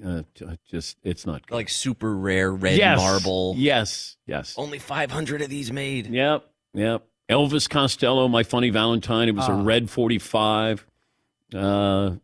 [0.05, 0.23] uh,
[0.69, 1.55] just it's not good.
[1.55, 2.99] Like super rare red Yes.
[2.99, 3.55] marble.
[3.57, 4.55] Yes, yes.
[4.57, 6.07] Only 500 of these made.
[6.09, 6.45] Yep,
[6.75, 7.07] yep.
[7.29, 9.29] Elvis Costello, My Funny Valentine.
[9.29, 9.59] It was Ah.
[9.59, 10.87] a red 45.
[11.55, 12.17] Uh,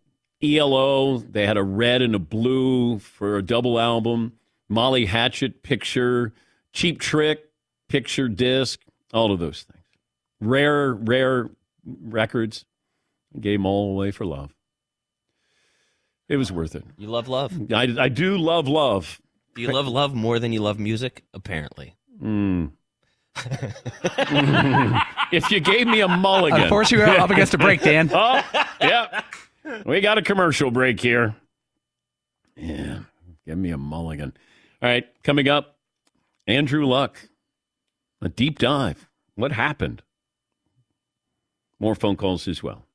[0.42, 4.32] ELO, they had a red and a blue for a double album.
[4.68, 6.32] Molly Hatchet, picture.
[6.72, 7.50] Cheap Trick,
[7.88, 8.80] picture disc.
[9.12, 9.84] All of those things.
[10.40, 11.50] Rare, rare
[11.84, 12.64] records.
[13.38, 14.54] Gave them all away for love.
[16.32, 16.82] It was worth it.
[16.96, 17.52] You love love.
[17.74, 19.20] I, I do love love.
[19.54, 21.24] Do you love love more than you love music?
[21.34, 21.94] Apparently.
[22.22, 22.72] Mm.
[25.30, 26.62] if you gave me a mulligan.
[26.62, 28.10] Unfortunately, we're up against a break, Dan.
[28.14, 28.42] oh,
[28.80, 29.20] yeah.
[29.84, 31.36] We got a commercial break here.
[32.56, 33.00] Yeah.
[33.44, 34.32] Give me a mulligan.
[34.80, 35.04] All right.
[35.22, 35.76] Coming up,
[36.46, 37.28] Andrew Luck.
[38.22, 39.06] A deep dive.
[39.34, 40.02] What happened?
[41.78, 42.86] More phone calls as well.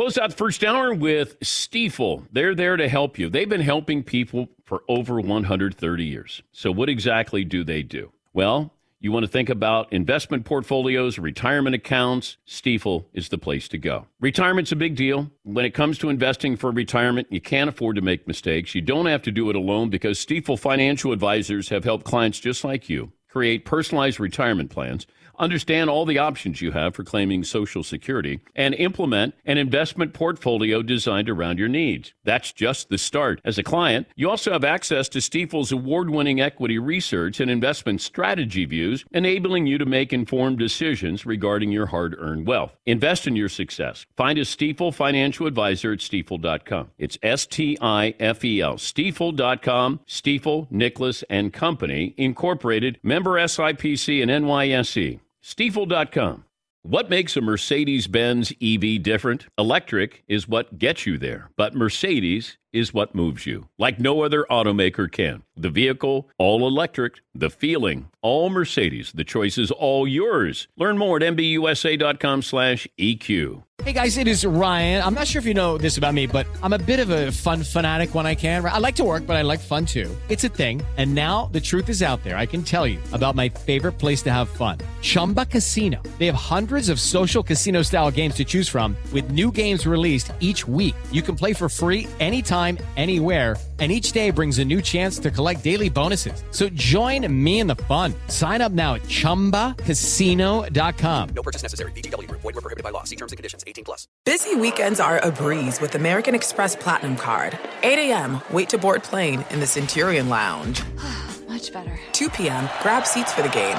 [0.00, 2.26] Close out the first hour with Stifel.
[2.32, 3.28] They're there to help you.
[3.28, 6.42] They've been helping people for over 130 years.
[6.52, 8.10] So, what exactly do they do?
[8.32, 13.76] Well, you want to think about investment portfolios, retirement accounts, Stifel is the place to
[13.76, 14.06] go.
[14.20, 15.30] Retirement's a big deal.
[15.42, 18.74] When it comes to investing for retirement, you can't afford to make mistakes.
[18.74, 22.64] You don't have to do it alone because Stiefel financial advisors have helped clients just
[22.64, 25.06] like you create personalized retirement plans,
[25.40, 30.82] understand all the options you have for claiming Social Security, and implement an investment portfolio
[30.82, 32.12] designed around your needs.
[32.24, 33.40] That's just the start.
[33.44, 38.00] As a client, you also have access to Stifel's award winning equity research and investment
[38.00, 42.76] strategy views, enabling you to make informed decisions regarding your hard earned wealth.
[42.86, 44.06] Invest in your success.
[44.16, 46.90] Find a Stifel financial advisor at stifel.com.
[46.98, 48.74] It's S T I F E L.
[48.74, 55.20] Stifel.com, Stifel, Nicholas and Company, Incorporated, member SIPC and NYSE.
[55.42, 56.44] Stifel.com.
[56.82, 59.46] What makes a Mercedes Benz EV different?
[59.58, 64.46] Electric is what gets you there, but Mercedes is what moves you, like no other
[64.50, 65.42] automaker can.
[65.56, 69.12] The vehicle, all electric, the feeling, all Mercedes.
[69.12, 70.68] The choice is all yours.
[70.76, 73.62] Learn more at MBUSA.com slash EQ.
[73.84, 75.02] Hey guys, it is Ryan.
[75.02, 77.32] I'm not sure if you know this about me, but I'm a bit of a
[77.32, 78.62] fun fanatic when I can.
[78.62, 80.14] I like to work, but I like fun too.
[80.28, 80.82] It's a thing.
[80.98, 82.36] And now the truth is out there.
[82.36, 86.02] I can tell you about my favorite place to have fun Chumba Casino.
[86.18, 90.30] They have hundreds of social casino style games to choose from, with new games released
[90.40, 90.94] each week.
[91.10, 92.59] You can play for free anytime,
[92.96, 93.56] anywhere.
[93.78, 96.44] And each day brings a new chance to collect daily bonuses.
[96.50, 98.12] So join me in the fun.
[98.26, 101.28] Sign up now at chumbacasino.com.
[101.30, 101.92] No purchase necessary.
[101.92, 102.42] VGW Group.
[102.42, 103.04] Void were prohibited by law.
[103.04, 103.64] See terms and conditions.
[103.66, 104.06] 18 plus.
[104.26, 107.58] Busy weekends are a breeze with American Express Platinum Card.
[107.82, 110.82] 8 a.m., wait to board plane in the Centurion Lounge.
[111.48, 111.98] Much better.
[112.12, 113.78] 2 p.m., grab seats for the game.